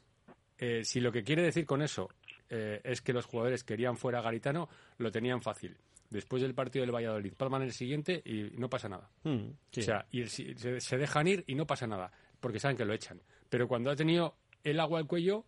eh, 0.57 0.83
si 0.85 0.99
lo 1.01 1.11
que 1.11 1.23
quiere 1.23 1.41
decir 1.41 1.65
con 1.65 1.81
eso 1.81 2.09
eh, 2.49 2.79
es 2.83 3.01
que 3.01 3.13
los 3.13 3.25
jugadores 3.25 3.63
querían 3.63 3.97
fuera 3.97 4.19
a 4.19 4.21
Garitano, 4.21 4.69
lo 4.97 5.11
tenían 5.11 5.41
fácil. 5.41 5.75
Después 6.11 6.41
del 6.43 6.53
partido 6.53 6.83
del 6.85 6.93
Valladolid, 6.93 7.33
palman 7.35 7.63
el 7.63 7.71
siguiente 7.73 8.21
y 8.25 8.51
no 8.59 8.69
pasa 8.69 8.87
nada. 8.89 9.09
Hmm, 9.23 9.47
sí. 9.71 9.79
O 9.79 9.83
sea, 9.83 10.05
y 10.11 10.21
el- 10.21 10.29
se, 10.29 10.79
se 10.79 10.97
dejan 10.97 11.27
ir 11.27 11.43
y 11.47 11.55
no 11.55 11.65
pasa 11.65 11.87
nada, 11.87 12.11
porque 12.39 12.59
saben 12.59 12.77
que 12.77 12.85
lo 12.85 12.93
echan. 12.93 13.19
Pero 13.49 13.67
cuando 13.67 13.89
ha 13.89 13.95
tenido 13.95 14.35
el 14.63 14.79
agua 14.79 14.99
al 14.99 15.07
cuello, 15.07 15.45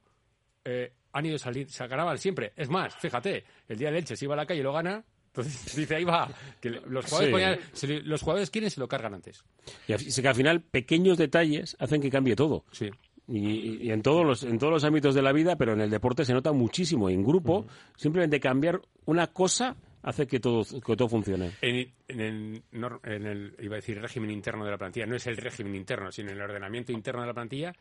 eh, 0.66 0.94
han 1.12 1.26
ido 1.26 1.36
a 1.36 1.40
salir, 1.40 1.70
se 1.70 1.84
agarraban 1.84 2.18
siempre. 2.18 2.54
Es 2.56 2.70
más, 2.70 2.96
fíjate, 2.96 3.44
el 3.68 3.78
día 3.78 3.90
del 3.90 3.98
Elche 3.98 4.16
se 4.16 4.26
iba 4.26 4.34
a 4.34 4.38
la 4.38 4.46
calle 4.46 4.62
y 4.62 4.64
lo 4.64 4.74
gana, 4.74 5.04
entonces 5.28 5.76
dice, 5.76 5.96
ahí 5.96 6.04
va, 6.06 6.30
que 6.62 6.70
los 6.70 7.06
jugadores, 7.06 7.28
Sí. 7.28 7.32
ponían- 7.32 7.60
se 7.74 7.88
le- 7.88 8.02
los 8.02 8.22
jugadores 8.22 8.50
quieren 8.50 8.72
se 8.72 8.80
lo 8.80 8.88
cargan 8.88 9.14
antes. 9.16 9.44
Y 9.88 9.94
así 9.94 10.22
que 10.22 10.28
al 10.28 10.36
final 10.36 10.62
pequeños 10.62 11.18
detalles 11.18 11.76
hacen 11.80 12.02
que 12.02 12.10
cambie 12.10 12.36
todo. 12.36 12.64
Sí. 12.72 12.90
Y, 13.28 13.86
y 13.88 13.92
en 13.92 14.02
todos 14.02 14.26
los 14.26 14.44
en 14.44 14.60
todos 14.60 14.74
los 14.74 14.84
ámbitos 14.84 15.16
de 15.16 15.22
la 15.22 15.32
vida, 15.32 15.56
pero 15.58 15.74
en 15.74 15.80
el 15.82 15.90
deporte 15.90 16.26
se 16.26 16.34
nota 16.34 16.52
muchísimo. 16.52 17.10
En 17.10 17.24
grupo, 17.24 17.66
simplemente 17.96 18.40
cambiar 18.42 18.82
una 19.06 19.28
cosa 19.28 19.78
hace 20.04 20.28
que 20.28 20.40
todo 20.40 20.64
que 20.64 20.96
todo 20.96 21.10
funcione. 21.10 21.52
En, 21.62 21.92
en 22.08 22.20
el, 22.20 22.64
en 23.04 23.26
el, 23.26 23.56
iba 23.60 23.76
a 23.76 23.78
decir, 23.78 24.00
régimen 24.00 24.30
interno 24.32 24.64
de 24.66 24.72
la 24.72 24.78
plantilla, 24.78 25.06
no 25.06 25.16
es 25.16 25.26
el 25.28 25.38
régimen 25.38 25.76
interno, 25.76 26.12
sino 26.12 26.32
el 26.32 26.42
ordenamiento 26.42 26.92
interno 26.92 27.22
de 27.22 27.28
la 27.28 27.34
plantilla, 27.34 27.74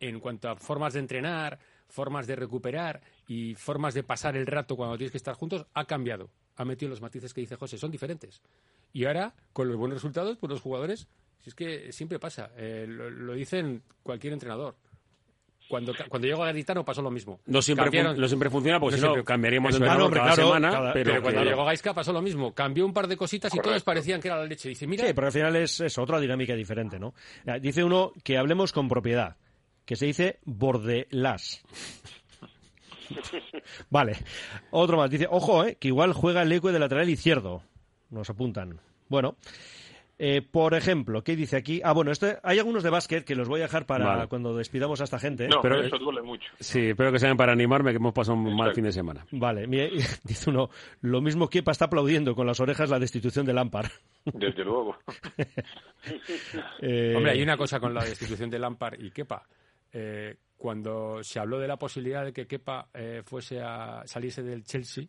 en 0.00 0.20
cuanto 0.20 0.48
a 0.48 0.56
formas 0.56 0.92
de 0.94 1.00
entrenar, 1.00 1.58
formas 1.88 2.26
de 2.26 2.36
recuperar 2.36 3.00
y 3.26 3.54
formas 3.54 3.94
de 3.94 4.02
pasar 4.02 4.36
el 4.36 4.46
rato 4.46 4.76
cuando 4.76 4.96
tienes 4.96 5.12
que 5.12 5.18
estar 5.18 5.34
juntos, 5.34 5.66
ha 5.74 5.84
cambiado. 5.84 6.30
Ha 6.56 6.64
metido 6.64 6.90
los 6.90 7.00
matices 7.00 7.34
que 7.34 7.40
dice 7.40 7.56
José, 7.56 7.78
son 7.78 7.90
diferentes. 7.90 8.40
Y 8.92 9.06
ahora, 9.06 9.34
con 9.52 9.68
los 9.68 9.76
buenos 9.76 9.96
resultados, 9.96 10.38
pues 10.38 10.50
los 10.50 10.60
jugadores, 10.60 11.08
si 11.40 11.50
es 11.50 11.54
que 11.54 11.92
siempre 11.92 12.20
pasa, 12.20 12.52
eh, 12.56 12.86
lo, 12.88 13.10
lo 13.10 13.32
dicen 13.32 13.82
cualquier 14.02 14.34
entrenador. 14.34 14.76
Cuando, 15.68 15.92
cuando 16.08 16.28
llegó 16.28 16.42
a 16.42 16.46
Garitano 16.46 16.84
pasó 16.84 17.00
lo 17.02 17.10
mismo. 17.10 17.40
No 17.46 17.62
siempre, 17.62 17.86
Cambiaron- 17.86 18.16
no 18.16 18.28
siempre 18.28 18.50
funciona 18.50 18.78
porque 18.78 18.96
No 18.96 18.98
si 18.98 19.02
no 19.02 19.12
siempre- 19.14 19.24
cambiaríamos 19.24 19.72
de 19.72 19.76
entrenador 19.78 20.12
cada 20.12 20.26
claro, 20.34 20.42
semana. 20.48 20.70
cada- 20.70 20.92
pero 20.92 21.10
Pero 21.10 21.22
cuando 21.22 21.44
llegó 21.44 21.64
Gaisca 21.64 21.94
pasó 21.94 22.12
lo 22.12 22.20
mismo. 22.22 22.52
Cambió 22.54 22.84
un 22.84 22.92
par 22.92 23.08
de 23.08 23.16
cositas 23.16 23.54
y 23.54 23.58
todos 23.58 23.82
parecían 23.82 24.20
que 24.20 24.28
era 24.28 24.36
la 24.38 24.44
leche. 24.44 24.68
Dice, 24.68 24.86
mira, 24.86 25.06
Sí, 25.06 25.12
pero 25.14 25.26
al 25.28 25.32
final 25.32 25.56
es, 25.56 25.80
es 25.80 25.96
otra 25.98 26.20
dinámica 26.20 26.54
diferente, 26.54 26.98
¿no? 26.98 27.14
Ah, 27.46 27.58
Dice 27.58 27.82
uno 27.82 28.12
que 28.22 28.36
hablemos 28.36 28.72
con 28.72 28.88
propiedad, 28.88 29.36
que 29.86 29.96
se 29.96 30.06
dice 30.06 30.38
bordelas. 30.44 31.62
Vale. 33.90 34.16
Otro 34.70 34.96
más. 34.96 35.10
Dice, 35.10 35.26
ojo, 35.30 35.64
eh, 35.64 35.76
que 35.80 35.88
igual 35.88 36.12
juega 36.12 36.42
el 36.42 36.52
eco 36.52 36.72
de 36.72 36.78
lateral 36.78 37.08
izquierdo. 37.08 37.62
Nos 38.10 38.28
apuntan. 38.30 38.80
Bueno. 39.08 39.36
Eh, 40.18 40.42
por 40.42 40.74
ejemplo, 40.74 41.22
¿qué 41.24 41.34
dice 41.36 41.56
aquí? 41.56 41.80
Ah, 41.84 41.92
bueno, 41.92 42.10
este, 42.12 42.38
hay 42.42 42.58
algunos 42.58 42.82
de 42.82 42.90
básquet 42.90 43.24
que 43.24 43.34
los 43.34 43.48
voy 43.48 43.60
a 43.60 43.64
dejar 43.64 43.84
para 43.86 44.04
Vale. 44.06 44.28
cuando 44.28 44.56
despidamos 44.56 45.00
a 45.00 45.04
esta 45.04 45.18
gente. 45.18 45.48
No, 45.48 45.60
Pero- 45.60 45.82
eso 45.82 45.98
duele 45.98 46.22
mucho. 46.22 46.44
Sí, 46.60 46.88
espero 46.90 47.10
que 47.12 47.18
sean 47.18 47.36
para 47.36 47.52
animarme, 47.52 47.90
que 47.90 47.96
hemos 47.96 48.12
pasado 48.14 48.36
un 48.38 48.56
mal 48.56 48.74
fin 48.74 48.84
de 48.84 48.92
semana. 48.92 49.26
Vale, 49.32 49.66
mire, 49.66 49.90
dice 50.24 50.50
uno, 50.50 50.70
lo 51.00 51.20
mismo 51.20 51.48
Kepa 51.48 51.72
está 51.72 51.86
aplaudiendo 51.86 52.34
con 52.34 52.46
las 52.46 52.60
orejas 52.60 52.90
la 52.90 52.98
destitución 52.98 53.44
de 53.46 53.52
Lampard. 53.54 53.90
Desde 54.24 54.64
luego. 54.64 54.96
Eh, 56.80 57.14
Hombre, 57.16 57.32
hay 57.32 57.42
una 57.42 57.56
cosa 57.56 57.80
con 57.80 57.94
la 57.94 58.04
destitución 58.04 58.50
de 58.50 58.58
Lampard 58.58 59.00
y 59.00 59.10
Kepa. 59.10 59.42
Eh, 59.92 60.36
cuando 60.56 61.22
se 61.22 61.38
habló 61.40 61.58
de 61.58 61.68
la 61.68 61.76
posibilidad 61.76 62.24
de 62.24 62.32
que 62.32 62.46
Kepa 62.46 62.88
eh, 62.94 63.22
fuese 63.24 63.60
a 63.60 64.02
salirse 64.06 64.42
del 64.42 64.64
Chelsea, 64.64 65.04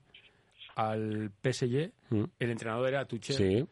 al 0.75 1.31
PSG, 1.41 1.91
Mm. 2.09 2.23
el 2.39 2.51
entrenador 2.51 2.89
era 2.89 3.05
Tuchel 3.05 3.35
Sí. 3.35 3.65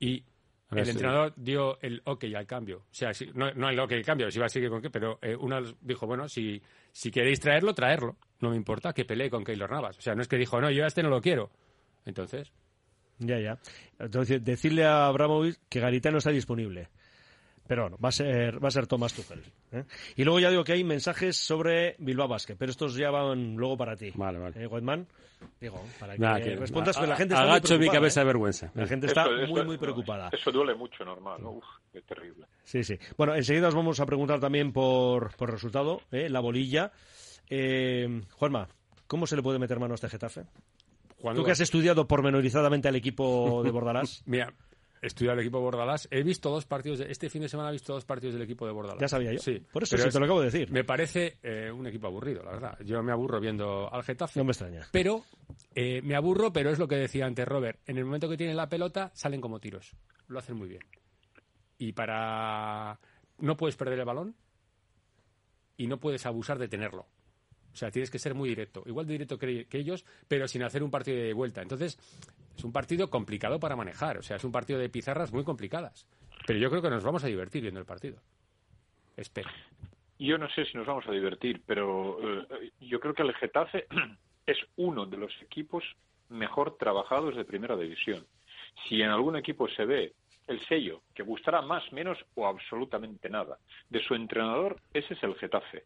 y 0.00 0.24
Ahora 0.68 0.80
el 0.80 0.86
sí. 0.86 0.90
entrenador 0.92 1.32
dio 1.36 1.78
el 1.80 2.02
ok 2.04 2.24
al 2.36 2.46
cambio. 2.46 2.78
O 2.78 2.94
sea, 2.94 3.14
si- 3.14 3.30
no, 3.34 3.52
no 3.54 3.68
el 3.68 3.78
ok 3.78 3.92
al 3.92 4.04
cambio, 4.04 4.30
si 4.30 4.38
va 4.40 4.46
a 4.46 4.48
seguir 4.48 4.68
con 4.68 4.82
qué, 4.82 4.90
pero 4.90 5.18
eh, 5.22 5.36
uno 5.38 5.60
dijo, 5.80 6.06
bueno, 6.06 6.28
si, 6.28 6.60
si 6.92 7.10
queréis 7.10 7.38
traerlo, 7.40 7.72
traerlo. 7.74 8.16
No 8.40 8.50
me 8.50 8.56
importa 8.56 8.92
que 8.92 9.04
pelee 9.04 9.30
con 9.30 9.44
Keylor 9.44 9.70
Navas. 9.70 9.96
O 9.98 10.00
sea, 10.00 10.14
no 10.14 10.22
es 10.22 10.28
que 10.28 10.36
dijo, 10.36 10.60
no, 10.60 10.70
yo 10.70 10.84
a 10.84 10.88
este 10.88 11.02
no 11.02 11.08
lo 11.10 11.20
quiero. 11.20 11.50
Entonces, 12.04 12.52
Ya, 13.18 13.38
ya. 13.40 13.58
Entonces, 13.98 14.44
decirle 14.44 14.84
a 14.84 15.06
Abramovich 15.06 15.56
que 15.70 15.80
Garitano 15.80 16.18
está 16.18 16.30
disponible. 16.30 16.88
Pero 17.66 17.82
bueno, 17.82 17.98
va 18.02 18.08
a 18.10 18.12
ser, 18.12 18.62
va 18.62 18.68
a 18.68 18.70
ser 18.70 18.86
Tomás 18.86 19.12
Tuchel. 19.12 19.42
¿eh? 19.72 19.84
Y 20.16 20.24
luego 20.24 20.38
ya 20.40 20.50
digo 20.50 20.62
que 20.64 20.72
hay 20.72 20.84
mensajes 20.84 21.36
sobre 21.36 21.96
Bilbao 21.98 22.28
Basket, 22.28 22.56
pero 22.56 22.70
estos 22.70 22.94
ya 22.94 23.10
van 23.10 23.56
luego 23.56 23.76
para 23.76 23.96
ti. 23.96 24.12
Vale, 24.14 24.38
vale. 24.38 24.62
¿Eh, 24.62 24.66
Goldman? 24.66 25.06
Digo, 25.60 25.82
para 26.00 26.14
que, 26.14 26.18
Nada, 26.20 26.40
que- 26.40 26.56
respondas, 26.56 26.96
pero 26.96 27.08
la 27.08 27.16
gente 27.16 27.34
a- 27.34 27.38
está 27.38 27.46
muy 27.46 27.50
agacho 27.56 27.74
mi 27.74 27.78
preocupada, 27.78 27.98
cabeza 27.98 28.20
¿eh? 28.20 28.22
de 28.22 28.26
vergüenza. 28.26 28.70
La 28.74 28.86
gente 28.86 29.06
está 29.06 29.22
Eso- 29.22 29.30
muy, 29.32 29.42
eso- 29.44 29.64
muy 29.64 29.74
no, 29.76 29.80
preocupada. 29.80 30.30
Eso 30.32 30.50
duele 30.52 30.74
mucho, 30.74 31.04
normal. 31.04 31.42
¿no? 31.42 31.50
Uf, 31.50 31.64
qué 31.92 32.00
terrible. 32.02 32.46
Sí, 32.64 32.82
sí. 32.84 32.98
Bueno, 33.16 33.34
enseguida 33.34 33.68
os 33.68 33.74
vamos 33.74 34.00
a 34.00 34.06
preguntar 34.06 34.40
también 34.40 34.72
por, 34.72 35.34
por 35.36 35.50
resultado, 35.50 36.00
¿eh? 36.12 36.28
la 36.30 36.40
bolilla. 36.40 36.92
Eh, 37.50 38.22
Juanma, 38.32 38.68
¿cómo 39.06 39.26
se 39.26 39.36
le 39.36 39.42
puede 39.42 39.58
meter 39.58 39.78
mano 39.78 39.94
a 39.94 39.96
este 39.96 40.08
Getafe? 40.08 40.42
¿cuándo 41.20 41.40
Tú 41.40 41.46
que 41.46 41.52
has 41.52 41.60
estudiado 41.60 42.06
pormenorizadamente 42.06 42.88
al 42.88 42.96
equipo 42.96 43.62
de 43.64 43.70
Bordalás, 43.70 44.22
Mira, 44.26 44.52
he 45.02 45.06
estudiado 45.06 45.34
el 45.34 45.40
equipo 45.40 45.58
de 45.58 45.64
Bordalás. 45.64 46.08
He 46.10 46.22
visto 46.22 46.50
dos 46.50 46.64
partidos. 46.66 46.98
de- 47.00 47.10
este 47.10 47.28
fin 47.30 47.42
de 47.42 47.48
semana 47.48 47.68
he 47.70 47.72
visto 47.72 47.92
dos 47.92 48.04
partidos 48.04 48.34
del 48.34 48.42
equipo 48.42 48.66
de 48.66 48.72
Bordalás. 48.72 49.00
ya 49.00 49.08
sabía 49.08 49.32
yo. 49.32 49.38
Sí. 49.38 49.62
Por 49.72 49.82
eso 49.82 49.96
sí 49.96 50.02
es- 50.06 50.12
te 50.12 50.18
lo 50.18 50.24
acabo 50.26 50.40
de 50.40 50.46
decir. 50.46 50.70
Me 50.70 50.84
parece 50.84 51.38
eh, 51.42 51.70
un 51.70 51.86
equipo 51.86 52.06
aburrido, 52.06 52.42
la 52.42 52.52
verdad. 52.52 52.78
Yo 52.84 53.02
me 53.02 53.12
aburro 53.12 53.40
viendo 53.40 53.92
al 53.92 54.02
Getafe. 54.02 54.38
No 54.40 54.44
me 54.44 54.52
extraña. 54.52 54.86
Pero 54.92 55.24
eh, 55.74 56.00
me 56.02 56.14
aburro, 56.16 56.52
pero 56.52 56.70
es 56.70 56.78
lo 56.78 56.88
que 56.88 56.96
decía 56.96 57.26
antes 57.26 57.46
Robert. 57.46 57.78
En 57.86 57.98
el 57.98 58.04
momento 58.04 58.28
que 58.28 58.36
tienen 58.36 58.56
la 58.56 58.68
pelota, 58.68 59.10
salen 59.14 59.40
como 59.40 59.60
tiros. 59.60 59.94
Lo 60.28 60.38
hacen 60.38 60.56
muy 60.56 60.68
bien. 60.68 60.80
Y 61.78 61.92
para. 61.92 62.98
No 63.38 63.56
puedes 63.56 63.76
perder 63.76 63.98
el 63.98 64.04
balón 64.06 64.34
y 65.76 65.86
no 65.86 65.98
puedes 66.00 66.24
abusar 66.26 66.58
de 66.58 66.68
tenerlo. 66.68 67.06
O 67.76 67.78
sea, 67.78 67.90
tienes 67.90 68.10
que 68.10 68.18
ser 68.18 68.34
muy 68.34 68.48
directo. 68.48 68.82
Igual 68.86 69.06
de 69.06 69.12
directo 69.12 69.38
que, 69.38 69.66
ellos, 69.70 70.06
pero 70.26 70.48
sin 70.48 70.62
hacer 70.62 70.82
un 70.82 70.90
partido 70.90 71.18
de 71.18 71.34
vuelta. 71.34 71.60
Entonces, 71.60 71.98
es 72.56 72.64
un 72.64 72.72
partido 72.72 73.10
complicado 73.10 73.60
para 73.60 73.76
manejar. 73.76 74.16
O 74.16 74.22
sea, 74.22 74.36
es 74.36 74.44
un 74.44 74.50
partido 74.50 74.78
de 74.78 74.88
pizarras 74.88 75.30
muy 75.30 75.44
complicadas. 75.44 76.08
Pero 76.46 76.58
yo 76.58 76.70
creo 76.70 76.80
que 76.80 76.88
nos 76.88 77.04
vamos 77.04 77.22
a 77.24 77.26
divertir 77.26 77.60
viendo 77.60 77.78
el 77.78 77.84
partido. 77.84 78.16
Espero. 79.14 79.50
Yo 80.18 80.38
no 80.38 80.48
sé 80.48 80.64
si 80.64 80.78
nos 80.78 80.86
vamos 80.86 81.06
a 81.06 81.12
divertir, 81.12 81.60
pero 81.66 82.18
eh, 82.22 82.72
yo 82.80 82.98
creo 82.98 83.12
que 83.12 83.24
el 83.24 83.34
Getafe 83.34 83.86
es 84.46 84.56
uno 84.76 85.04
de 85.04 85.18
los 85.18 85.32
equipos 85.42 85.84
mejor 86.30 86.78
trabajados 86.78 87.36
de 87.36 87.44
primera 87.44 87.76
división. 87.76 88.24
Si 88.88 89.02
en 89.02 89.10
algún 89.10 89.36
equipo 89.36 89.68
se 89.68 89.84
ve 89.84 90.14
el 90.46 90.64
sello 90.64 91.02
que 91.14 91.22
gustará 91.22 91.60
más, 91.60 91.92
menos 91.92 92.16
o 92.36 92.46
absolutamente 92.46 93.28
nada 93.28 93.58
de 93.90 94.02
su 94.02 94.14
entrenador, 94.14 94.80
ese 94.94 95.12
es 95.12 95.22
el 95.22 95.34
Getafe. 95.34 95.84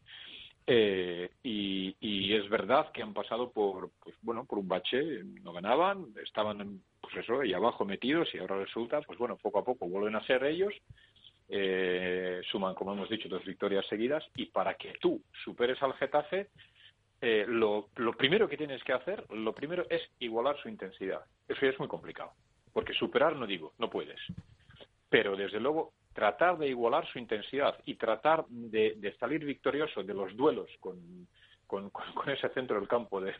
Eh, 0.72 1.28
y, 1.42 2.32
es 2.32 2.48
verdad 2.48 2.92
que 2.92 3.02
han 3.02 3.12
pasado 3.12 3.50
por, 3.50 3.90
pues 4.04 4.14
bueno, 4.22 4.44
por 4.44 4.60
un 4.60 4.68
bache, 4.68 5.24
no 5.42 5.52
ganaban, 5.52 6.06
estaban, 6.24 6.80
pues 7.00 7.16
eso, 7.16 7.40
ahí 7.40 7.52
abajo 7.52 7.84
metidos 7.84 8.32
y 8.32 8.38
ahora 8.38 8.56
resulta, 8.56 9.00
pues 9.02 9.18
bueno, 9.18 9.36
poco 9.36 9.58
a 9.58 9.64
poco 9.64 9.88
vuelven 9.88 10.14
a 10.14 10.24
ser 10.24 10.44
ellos 10.44 10.72
eh, 11.48 12.40
suman, 12.52 12.76
como 12.76 12.92
hemos 12.92 13.08
dicho, 13.08 13.28
dos 13.28 13.44
victorias 13.44 13.84
seguidas 13.88 14.24
y 14.36 14.46
para 14.46 14.74
que 14.74 14.92
tú 15.00 15.20
superes 15.44 15.82
al 15.82 15.94
Getafe, 15.94 16.50
eh, 17.20 17.44
lo, 17.48 17.88
lo 17.96 18.12
primero 18.12 18.48
que 18.48 18.56
tienes 18.56 18.82
que 18.84 18.92
hacer, 18.92 19.24
lo 19.32 19.52
primero 19.52 19.86
es 19.90 20.02
igualar 20.20 20.56
su 20.62 20.68
intensidad. 20.68 21.22
Eso 21.48 21.62
ya 21.62 21.70
es 21.70 21.78
muy 21.80 21.88
complicado, 21.88 22.30
porque 22.72 22.94
superar 22.94 23.34
no 23.34 23.46
digo, 23.48 23.72
no 23.78 23.90
puedes. 23.90 24.20
Pero 25.08 25.34
desde 25.34 25.58
luego 25.58 25.92
tratar 26.12 26.58
de 26.58 26.68
igualar 26.68 27.06
su 27.06 27.18
intensidad 27.18 27.76
y 27.84 27.94
tratar 27.94 28.44
de, 28.48 28.94
de 28.96 29.16
salir 29.16 29.44
victorioso 29.44 30.02
de 30.02 30.14
los 30.14 30.36
duelos 30.36 30.68
con, 30.80 31.26
con, 31.66 31.90
con- 31.90 32.28
ese 32.30 32.48
centro 32.50 32.78
del 32.78 32.88
campo 32.88 33.20
de, 33.20 33.32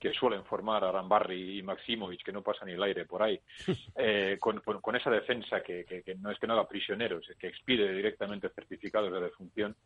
que 0.00 0.12
suelen 0.12 0.44
formar 0.44 0.82
Arambarri 0.84 1.58
y 1.58 1.62
Maximovic, 1.62 2.22
que 2.24 2.32
no 2.32 2.42
pasa 2.42 2.64
ni 2.64 2.72
el 2.72 2.82
aire 2.82 3.04
por 3.04 3.22
ahí, 3.22 3.38
eh, 3.96 4.38
con, 4.40 4.60
con- 4.60 4.80
con 4.80 4.96
esa 4.96 5.10
defensa 5.10 5.62
que, 5.62 5.84
que- 5.84 6.02
que 6.02 6.14
no 6.14 6.30
es 6.30 6.38
que 6.38 6.46
no 6.46 6.54
haga 6.54 6.66
prisioneros, 6.68 7.28
es 7.28 7.36
que 7.36 7.48
expide 7.48 7.92
directamente 7.92 8.48
certificados 8.50 9.12
de 9.12 9.20
defunción, 9.20 9.76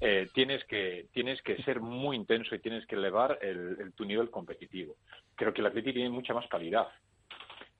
eh, 0.00 0.28
tienes, 0.32 0.64
que, 0.66 1.06
tienes 1.12 1.42
que 1.42 1.60
ser 1.64 1.80
muy 1.80 2.16
intenso 2.16 2.54
y 2.54 2.60
tienes 2.60 2.86
que 2.86 2.94
elevar 2.94 3.38
el, 3.42 3.76
el- 3.80 3.92
tu 3.94 4.04
nivel 4.04 4.30
competitivo. 4.30 4.94
Creo 5.34 5.52
que 5.52 5.60
el 5.60 5.66
Atleti 5.66 5.92
tiene 5.92 6.10
mucha 6.10 6.34
más 6.34 6.46
calidad 6.48 6.86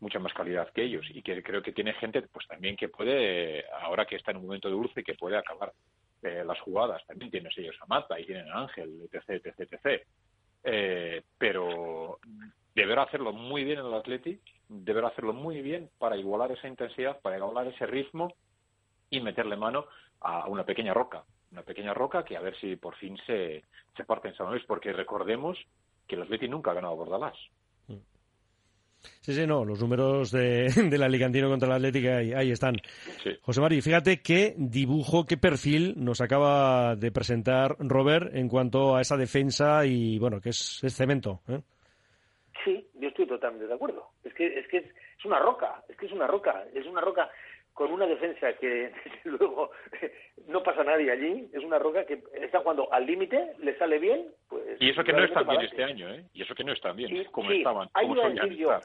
mucha 0.01 0.19
más 0.19 0.33
calidad 0.33 0.71
que 0.73 0.83
ellos 0.83 1.07
y 1.11 1.23
que 1.23 1.43
creo 1.43 1.63
que 1.63 1.73
tiene 1.73 1.93
gente 1.95 2.23
pues 2.23 2.47
también 2.49 2.77
que 2.77 2.89
puede 2.89 3.65
ahora 3.83 4.07
que 4.07 4.17
está 4.17 4.31
en 4.31 4.39
un 4.39 4.45
momento 4.45 4.69
de 4.69 4.75
dulce 4.75 5.05
que 5.05 5.15
puede 5.15 5.37
acabar 5.37 5.73
eh, 6.23 6.43
las 6.45 6.59
jugadas. 6.61 7.05
También 7.07 7.31
tienes 7.31 7.57
ellos 7.59 7.77
a 7.81 7.87
Mata 7.87 8.19
y 8.19 8.27
tienen 8.27 8.49
a 8.49 8.63
Ángel 8.63 9.09
etc 9.13 9.45
etc 9.45 9.73
etc. 9.73 10.03
Eh, 10.65 11.23
pero 11.39 12.19
deberá 12.75 13.03
hacerlo 13.03 13.33
muy 13.33 13.65
bien 13.65 13.79
en 13.79 13.87
el 13.87 13.95
Atleti 13.95 14.41
deberá 14.69 15.09
hacerlo 15.09 15.33
muy 15.33 15.63
bien 15.63 15.91
para 15.99 16.17
igualar 16.17 16.53
esa 16.53 16.69
intensidad 16.69 17.21
para 17.21 17.39
igualar 17.39 17.67
ese 17.67 17.87
ritmo 17.87 18.35
y 19.09 19.21
meterle 19.21 19.57
mano 19.57 19.87
a 20.21 20.47
una 20.49 20.65
pequeña 20.65 20.95
roca. 20.95 21.25
Una 21.51 21.63
pequeña 21.63 21.93
roca 21.93 22.25
que 22.25 22.37
a 22.37 22.41
ver 22.41 22.57
si 22.59 22.77
por 22.77 22.95
fin 22.97 23.19
se, 23.27 23.65
se 23.97 24.05
parte 24.05 24.29
en 24.29 24.37
San 24.37 24.51
Luis 24.51 24.65
porque 24.67 24.93
recordemos 24.93 25.59
que 26.07 26.15
el 26.15 26.23
Atleti 26.23 26.49
nunca 26.49 26.71
ha 26.71 26.75
ganado 26.75 26.95
a 26.95 26.97
Bordalás 26.97 27.37
Sí, 29.21 29.33
sí, 29.35 29.47
no, 29.47 29.65
los 29.65 29.81
números 29.81 30.31
de, 30.31 30.69
del 30.91 31.03
Alicantino 31.03 31.49
contra 31.49 31.69
el 31.69 31.75
Atlético 31.75 32.09
ahí, 32.09 32.33
ahí 32.33 32.51
están. 32.51 32.77
Sí. 33.23 33.31
José 33.43 33.61
Mari, 33.61 33.81
fíjate 33.81 34.23
qué 34.23 34.55
dibujo, 34.57 35.27
qué 35.27 35.37
perfil 35.37 35.95
nos 35.97 36.21
acaba 36.21 36.97
de 36.97 37.13
presentar 37.13 37.77
Robert 37.79 38.35
en 38.35 38.49
cuanto 38.49 38.97
a 38.97 39.01
esa 39.01 39.17
defensa 39.17 39.85
y, 39.87 40.19
bueno, 40.19 40.41
que 40.41 40.51
es, 40.51 40.81
es 40.83 40.95
cemento. 40.95 41.41
¿eh? 41.49 41.61
Sí, 42.65 42.87
yo 42.95 43.09
estoy 43.09 43.27
totalmente 43.27 43.67
de 43.67 43.75
acuerdo. 43.75 44.11
Es 44.25 44.35
que 44.35 44.47
es 44.59 44.67
que 44.69 44.79
es, 44.79 44.87
es 44.87 45.25
una 45.25 45.39
roca, 45.39 45.83
es 45.89 45.97
que 45.97 46.07
es 46.07 46.13
una 46.13 46.27
roca, 46.27 46.65
es 46.75 46.87
una 46.87 47.01
roca 47.01 47.31
con 47.81 47.93
una 47.93 48.07
defensa 48.07 48.53
que 48.59 48.69
desde 48.69 48.93
luego 49.25 49.71
no 50.49 50.63
pasa 50.63 50.85
nadie 50.85 51.11
allí, 51.11 51.49
es 51.51 51.65
una 51.65 51.79
roca 51.79 52.05
que 52.05 52.23
está 52.35 52.61
jugando 52.61 52.93
al 52.93 53.07
límite, 53.07 53.53
le 53.59 53.75
sale 53.79 53.99
bien, 53.99 54.27
pues 54.51 54.77
Y 54.79 54.91
eso 54.91 55.03
que 55.03 55.15
no 55.15 55.25
están 55.25 55.49
bien 55.49 55.63
este 55.63 55.83
año, 55.83 56.13
¿eh? 56.13 56.27
Y 56.35 56.43
eso 56.43 56.55
que 56.55 56.63
no 56.63 56.75
están 56.75 56.95
bien, 56.95 57.09
Sí, 57.09 57.25
como 57.33 57.49
sí, 57.49 57.57
estaban, 57.57 57.89
como 57.89 58.17
solían 58.17 58.53
estar. 58.53 58.83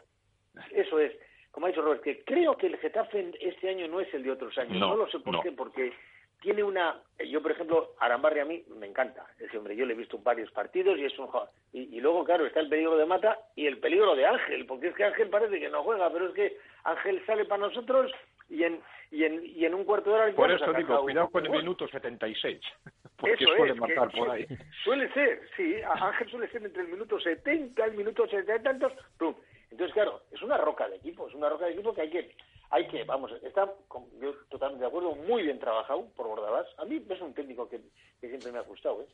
Eso 0.71 0.97
es, 1.01 1.11
como 1.51 1.65
ha 1.65 1.69
dicho 1.71 1.81
Robert, 1.81 2.03
que 2.03 2.23
creo 2.23 2.55
que 2.55 2.67
el 2.67 2.77
Getafe 2.77 3.33
este 3.41 3.67
año 3.67 3.85
no 3.89 3.99
es 3.99 4.13
el 4.13 4.23
de 4.23 4.31
otros 4.31 4.57
años. 4.57 4.77
No, 4.77 4.91
No, 4.91 4.95
lo 4.95 5.09
sé 5.09 5.19
por 5.19 5.33
no. 5.33 5.41
qué, 5.41 5.51
porque 5.51 5.91
tiene 6.39 6.63
una... 6.63 7.01
Yo, 7.29 7.41
por 7.41 7.51
ejemplo, 7.51 7.95
Arambarri 7.99 8.39
a 8.39 8.45
mí 8.45 8.63
me 8.77 8.87
encanta. 8.87 9.25
Ese 9.39 9.57
hombre, 9.57 9.75
yo 9.75 9.85
le 9.85 9.93
he 9.93 9.97
visto 9.97 10.19
varios 10.19 10.51
partidos 10.51 10.97
y 10.97 11.03
es 11.03 11.19
un... 11.19 11.27
Y, 11.73 11.97
y 11.97 11.99
luego, 11.99 12.23
claro, 12.23 12.45
está 12.45 12.61
el 12.61 12.69
peligro 12.69 12.95
de 12.95 13.05
Mata 13.05 13.39
y 13.57 13.65
el 13.67 13.77
peligro 13.79 14.15
de 14.15 14.25
Ángel, 14.25 14.65
porque 14.65 14.87
es 14.87 14.95
que 14.95 15.03
Ángel 15.03 15.27
parece 15.29 15.59
que 15.59 15.67
no 15.67 15.83
juega, 15.83 16.09
pero 16.13 16.29
es 16.29 16.33
que 16.33 16.57
Ángel 16.85 17.21
sale 17.25 17.43
para 17.43 17.67
nosotros 17.67 18.09
y 18.49 18.63
en, 18.63 18.81
y 19.11 19.23
en, 19.23 19.45
y 19.45 19.65
en 19.65 19.73
un 19.73 19.83
cuarto 19.83 20.09
de 20.11 20.15
hora... 20.15 20.33
Por 20.33 20.51
eso 20.51 20.73
digo, 20.73 21.01
cuidado 21.01 21.29
con 21.29 21.45
el 21.45 21.51
minuto 21.51 21.87
76, 21.87 22.59
porque 23.17 23.43
Eso 23.43 23.55
suele 23.55 23.73
es, 23.73 23.79
matar 23.79 24.11
por 24.11 24.29
ahí. 24.29 24.45
Suele 24.83 25.11
ser, 25.13 25.41
sí. 25.55 25.75
Ángel 25.83 26.29
suele 26.29 26.47
ser 26.49 26.63
entre 26.63 26.83
el 26.83 26.89
minuto 26.89 27.19
70 27.19 27.85
y 27.85 27.89
el 27.89 27.97
minuto 27.97 28.27
70 28.27 28.55
y 28.55 28.63
tantos. 28.63 28.93
¡pum! 29.17 29.35
Entonces, 29.71 29.93
claro, 29.93 30.21
es 30.31 30.41
una 30.41 30.57
roca 30.57 30.87
de 30.87 30.97
equipo, 30.97 31.27
es 31.27 31.33
una 31.33 31.49
roca 31.49 31.65
de 31.65 31.73
equipo 31.73 31.93
que 31.93 32.01
hay 32.01 32.09
que, 32.09 32.35
hay 32.69 32.87
que 32.87 33.03
vamos, 33.03 33.31
está, 33.43 33.73
yo 34.21 34.33
totalmente 34.49 34.83
de 34.83 34.87
acuerdo, 34.87 35.15
muy 35.15 35.43
bien 35.43 35.59
trabajado 35.59 36.07
por 36.15 36.27
Bordalás. 36.27 36.67
A 36.77 36.85
mí 36.85 37.03
es 37.09 37.21
un 37.21 37.33
técnico 37.33 37.67
que, 37.67 37.81
que 38.21 38.29
siempre 38.29 38.51
me 38.51 38.59
ha 38.59 38.61
gustado, 38.61 39.01
¿eh? 39.01 39.07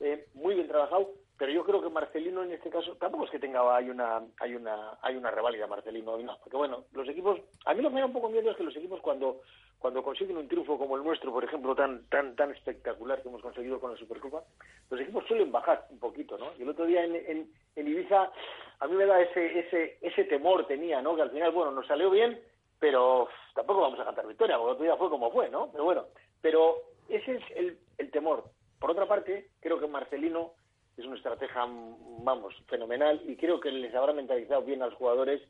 Eh, 0.00 0.26
muy 0.34 0.54
bien 0.54 0.68
trabajado, 0.68 1.10
pero 1.44 1.56
yo 1.56 1.64
creo 1.64 1.82
que 1.82 1.90
Marcelino 1.90 2.42
en 2.42 2.52
este 2.52 2.70
caso 2.70 2.96
tampoco 2.96 3.26
es 3.26 3.30
que 3.30 3.38
tenga 3.38 3.76
hay 3.76 3.90
una 3.90 4.22
hay 4.40 4.54
una 4.54 4.96
hay 5.02 5.14
una 5.14 5.30
reválida 5.30 5.66
Marcelino 5.66 6.16
no, 6.16 6.38
porque 6.38 6.56
bueno, 6.56 6.84
los 6.92 7.06
equipos 7.06 7.38
a 7.66 7.74
mí 7.74 7.82
lo 7.82 7.90
que 7.90 7.96
me 7.96 8.00
da 8.00 8.06
un 8.06 8.14
poco 8.14 8.30
miedo 8.30 8.50
es 8.50 8.56
que 8.56 8.62
los 8.62 8.74
equipos 8.74 8.98
cuando 9.02 9.42
cuando 9.78 10.02
consiguen 10.02 10.38
un 10.38 10.48
triunfo 10.48 10.78
como 10.78 10.96
el 10.96 11.04
nuestro, 11.04 11.30
por 11.30 11.44
ejemplo, 11.44 11.74
tan 11.74 12.08
tan 12.08 12.34
tan 12.34 12.50
espectacular 12.50 13.20
que 13.20 13.28
hemos 13.28 13.42
conseguido 13.42 13.78
con 13.78 13.90
la 13.90 13.98
Supercopa, 13.98 14.42
los 14.88 14.98
equipos 14.98 15.26
suelen 15.26 15.52
bajar 15.52 15.86
un 15.90 15.98
poquito, 15.98 16.38
¿no? 16.38 16.46
Y 16.58 16.62
el 16.62 16.70
otro 16.70 16.86
día 16.86 17.04
en, 17.04 17.14
en, 17.14 17.52
en 17.76 17.88
Ibiza 17.88 18.32
a 18.80 18.86
mí 18.86 18.94
me 18.94 19.04
da 19.04 19.20
ese 19.20 19.58
ese 19.58 19.98
ese 20.00 20.24
temor 20.24 20.66
tenía, 20.66 21.02
¿no? 21.02 21.14
Que 21.14 21.20
al 21.20 21.30
final 21.30 21.52
bueno, 21.52 21.72
nos 21.72 21.86
salió 21.86 22.08
bien, 22.08 22.40
pero 22.80 23.28
tampoco 23.54 23.82
vamos 23.82 24.00
a 24.00 24.06
cantar 24.06 24.26
victoria, 24.26 24.56
porque 24.56 24.70
el 24.70 24.74
otro 24.76 24.84
día 24.84 24.96
fue 24.96 25.10
como 25.10 25.30
fue, 25.30 25.50
¿no? 25.50 25.70
Pero 25.70 25.84
bueno, 25.84 26.06
pero 26.40 26.76
ese 27.10 27.34
es 27.34 27.42
el, 27.54 27.78
el 27.98 28.10
temor. 28.10 28.44
Por 28.80 28.92
otra 28.92 29.06
parte, 29.06 29.50
creo 29.60 29.78
que 29.78 29.86
Marcelino 29.86 30.52
es 30.96 31.04
una 31.04 31.16
estratega, 31.16 31.66
mm, 31.66 32.24
vamos, 32.24 32.54
fenomenal 32.68 33.22
y 33.26 33.36
creo 33.36 33.60
que 33.60 33.70
les 33.70 33.94
habrá 33.94 34.12
mentalizado 34.12 34.62
bien 34.62 34.82
a 34.82 34.86
los 34.86 34.94
jugadores 34.94 35.42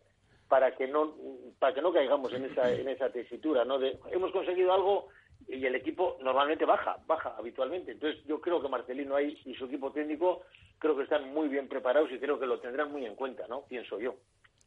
para 0.49 0.75
que 0.77 0.87
no 0.87 1.15
para 1.59 1.75
que 1.75 1.83
no 1.83 1.93
caigamos 1.93 2.33
en 2.33 2.45
esa 2.45 2.71
en 2.71 2.89
esa 2.89 3.11
tesitura, 3.11 3.65
¿no? 3.65 3.79
De 3.79 3.99
hemos 4.13 4.31
conseguido 4.33 4.73
algo 4.73 5.09
y 5.49 5.65
el 5.65 5.75
equipo 5.75 6.17
normalmente 6.23 6.65
baja, 6.65 6.97
baja 7.07 7.35
habitualmente. 7.37 7.93
Entonces, 7.93 8.23
yo 8.27 8.41
creo 8.41 8.63
que 8.63 8.69
Marcelino 8.69 9.17
ahí 9.17 9.39
y 9.45 9.55
su 9.55 9.67
equipo 9.67 9.93
técnico 9.93 10.43
creo 10.79 10.97
que 10.97 11.03
están 11.03 11.33
muy 11.33 11.49
bien 11.49 11.69
preparados 11.69 12.11
y 12.13 12.19
creo 12.19 12.39
que 12.39 12.47
lo 12.47 12.61
tendrán 12.61 12.91
muy 12.91 13.05
en 13.05 13.15
cuenta, 13.15 13.47
¿no? 13.49 13.63
Pienso 13.63 13.99
yo. 14.01 14.15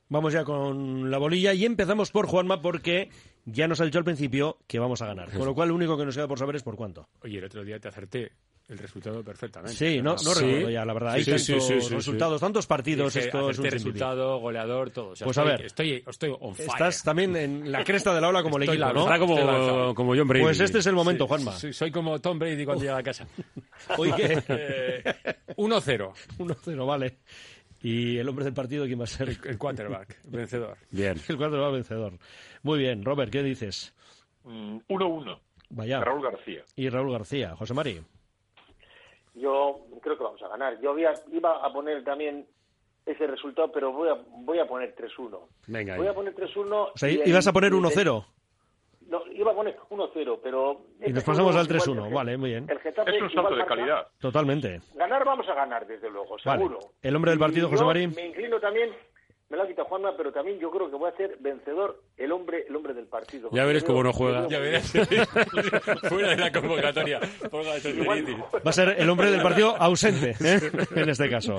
Vamos 0.10 0.34
ya 0.34 0.46
con 0.46 1.12
la 1.12 1.18
bolilla 1.18 1.54
y 1.54 1.66
empezamos 1.66 2.12
por 2.12 2.28
Juanma 2.28 2.62
porque 2.62 3.10
ya 3.46 3.68
nos 3.68 3.82
ha 3.82 3.86
dicho 3.86 3.98
al 3.98 4.06
principio 4.06 4.58
que 4.68 4.80
vamos 4.80 5.02
a 5.02 5.08
ganar. 5.08 5.32
Con 5.32 5.46
lo 5.46 5.54
cual, 5.54 5.70
lo 5.70 5.76
único 5.76 5.98
que 5.98 6.06
nos 6.06 6.16
queda 6.16 6.28
por 6.28 6.40
saber 6.40 6.56
es 6.56 6.64
por 6.64 6.78
cuánto. 6.78 7.10
Oye, 7.22 7.40
el 7.40 7.44
otro 7.44 7.64
día 7.64 7.80
te 7.80 7.90
acerté 7.90 8.32
el 8.70 8.78
resultado 8.78 9.24
perfectamente. 9.24 9.74
Sí, 9.78 10.02
no, 10.02 10.12
no 10.12 10.18
Sí. 10.18 10.44
recuerdo 10.46 10.70
ya, 10.70 10.84
la 10.86 10.94
verdad. 10.94 11.14
Hay 11.14 11.24
Sí, 11.24 11.32
tantos 11.32 11.46
sí, 11.46 11.60
sí, 11.62 11.82
sí, 11.82 11.94
resultados, 11.96 12.42
tantos 12.42 12.68
partidos, 12.68 13.14
Dije, 13.14 13.28
esto 13.28 13.50
es 13.50 13.60
un 13.60 13.66
resultado, 13.66 14.38
goleador, 14.40 14.90
todo. 14.90 15.10
O 15.12 15.16
sea, 15.16 15.26
Pues 15.26 15.38
a 15.38 15.44
ver. 15.44 15.62
Estoy, 15.66 16.04
estoy 16.06 16.36
on 16.40 16.54
fire. 16.54 16.70
Estás 16.70 17.04
también 17.04 17.36
en 17.38 17.72
la 17.72 17.84
cresta 17.84 18.14
de 18.14 18.20
la 18.22 18.28
ola 18.28 18.44
como 18.44 18.58
el 18.58 18.66
¿no? 18.66 18.74
Estoy 18.74 19.20
como, 19.20 19.96
como 19.96 20.16
John 20.16 20.28
Brady. 20.28 20.44
Pues 20.44 20.60
este 20.60 20.80
es 20.80 20.86
el 20.88 20.96
momento, 20.96 21.24
Sí, 21.26 21.30
Juanma. 21.30 21.52
Soy, 21.54 21.74
soy 21.74 21.92
como 21.92 22.20
Tom 22.20 22.38
Brady 22.40 22.66
cuando 22.66 22.84
llega 22.84 22.98
a 22.98 23.04
casa. 23.04 23.26
Oye, 23.98 24.44
Eh, 24.50 25.04
1-0. 25.56 26.14
1-0, 26.38 26.86
vale. 26.86 27.18
¿Y 27.82 28.18
el 28.18 28.28
hombre 28.28 28.44
del 28.46 28.54
partido 28.54 28.86
quién 28.86 29.00
va 29.00 29.04
a 29.04 29.08
ser? 29.08 29.30
El 29.46 29.58
quarterback, 29.58 30.18
vencedor. 30.26 30.78
Bien. 30.92 31.16
El 31.30 31.42
va 31.42 31.72
vencedor. 31.72 32.18
Muy 32.64 32.80
bien, 32.80 33.06
Robert, 33.06 33.32
¿qué 33.32 33.44
dices? 33.44 33.94
Mm, 34.44 34.80
1-1. 34.90 35.40
Vaya. 35.70 36.00
Raúl 36.02 36.24
García. 36.24 36.64
Y 36.76 36.90
Raúl 36.90 37.12
García. 37.12 37.56
José 37.56 37.74
Mari. 37.74 38.02
Yo 39.40 39.80
creo 40.02 40.18
que 40.18 40.24
vamos 40.24 40.42
a 40.42 40.48
ganar. 40.48 40.80
Yo 40.82 40.92
había, 40.92 41.14
iba 41.32 41.64
a 41.66 41.72
poner 41.72 42.04
también 42.04 42.46
ese 43.06 43.28
resultado, 43.28 43.72
pero 43.72 43.92
voy 43.94 44.10
a, 44.10 44.14
voy 44.30 44.60
a 44.60 44.68
poner 44.68 44.96
3-1. 44.96 45.40
Venga, 45.68 45.94
ahí. 45.94 46.00
Voy 46.00 46.08
a 46.08 46.14
poner 46.14 46.36
3-1. 46.36 46.92
O 46.94 46.98
sea, 46.98 47.10
y 47.10 47.22
ibas 47.26 47.48
a 47.48 47.54
poner 47.54 47.72
y 47.72 47.76
el- 47.78 47.82
1-0 47.84 48.26
No, 49.10 49.22
iba 49.32 49.52
a 49.52 49.56
poner 49.56 49.78
1-0, 49.90 50.40
pero... 50.44 50.82
y 51.00 51.04
este 51.04 51.14
nos 51.14 51.24
pasamos 51.24 51.54
juego 51.54 51.60
al 51.60 51.66
igual 51.66 51.82
3-1. 51.82 52.04
el 52.06 52.10
Ge- 52.10 52.16
Vale, 52.16 52.38
muy 52.38 52.50
bien. 52.50 52.66
El 52.70 52.80
Getafe 52.80 53.16
Es 53.16 53.22
un 53.22 53.32
salto 53.32 53.50
de 53.52 53.56
marca. 53.58 53.76
calidad. 53.76 54.08
Totalmente. 54.20 54.82
Ganar 54.96 55.24
vamos 55.24 55.48
a 55.48 55.54
ganar, 55.54 55.88
desde 55.88 56.10
luego, 56.10 56.36
Vale. 56.44 56.62
seguro. 56.64 56.80
¿El 57.02 57.16
hombre 57.16 57.32
del 57.32 57.40
partido, 57.40 57.68
Y 57.68 57.72
José 57.72 57.86
Mari? 57.86 58.08
Me 58.08 58.28
inclino 58.28 58.60
también, 58.60 58.90
me 59.50 59.58
lo 59.58 59.64
ha 59.64 59.68
quitado 59.68 59.88
Juanma, 59.88 60.14
pero 60.18 60.32
también 60.32 60.60
yo 60.60 60.70
creo 60.72 60.90
que 60.90 60.96
voy 60.98 61.10
a 61.10 61.16
ser 61.16 61.38
vencedor 61.40 62.02
el 62.18 62.32
hombre 62.32 62.66
el 62.68 62.76
hombre 62.76 62.94
del 62.94 63.06
partido. 63.06 63.50
Ya 63.54 63.64
veréis 63.66 63.84
Yo 63.84 63.88
cómo 63.88 64.04
no 64.04 64.12
juega. 64.14 64.48
Ya 64.48 64.60
verás. 64.60 64.92
Fuera 66.10 66.30
de 66.30 66.38
la 66.38 66.52
convocatoria. 66.52 67.20
Va 67.54 68.70
a 68.70 68.74
ser 68.74 68.96
el 69.00 69.10
hombre 69.10 69.32
del 69.32 69.42
partido 69.42 69.76
ausente, 69.78 70.36
¿eh? 70.44 70.60
en 70.96 71.10
este 71.10 71.30
caso. 71.30 71.58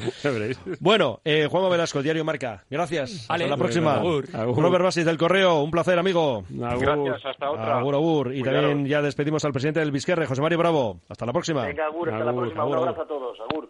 Bueno, 0.80 1.20
eh, 1.24 1.46
Juanma 1.50 1.68
Velasco, 1.68 2.02
Diario 2.02 2.24
Marca. 2.24 2.64
Gracias. 2.70 3.26
Hasta 3.28 3.46
la 3.46 3.56
próxima. 3.56 3.94
Agur. 3.94 4.24
Agur. 4.34 4.62
Robert 4.62 4.84
Basis 4.84 5.04
del 5.04 5.16
Correo. 5.18 5.60
Un 5.62 5.70
placer, 5.70 5.98
amigo. 5.98 6.44
Gracias, 6.50 7.24
hasta 7.24 7.50
otra. 7.50 7.78
Agur, 7.78 7.94
agur. 7.94 8.34
Y 8.34 8.42
también 8.42 8.86
ya 8.86 9.00
despedimos 9.02 9.44
al 9.44 9.52
presidente 9.52 9.80
del 9.80 9.90
Vizquerre, 9.92 10.26
José 10.26 10.42
Mario 10.42 10.58
Bravo. 10.58 11.00
Hasta 11.08 11.24
la 11.26 11.32
próxima. 11.32 11.64
Venga, 11.66 11.86
Agur, 11.86 12.10
hasta 12.10 12.24
la 12.24 12.30
Agur, 12.30 12.42
próxima. 12.42 12.62
agur, 12.62 12.76
Un 12.76 12.76
agur. 12.82 12.88
abrazo 12.88 13.02
a 13.02 13.08
todos. 13.08 13.38
Agur. 13.40 13.66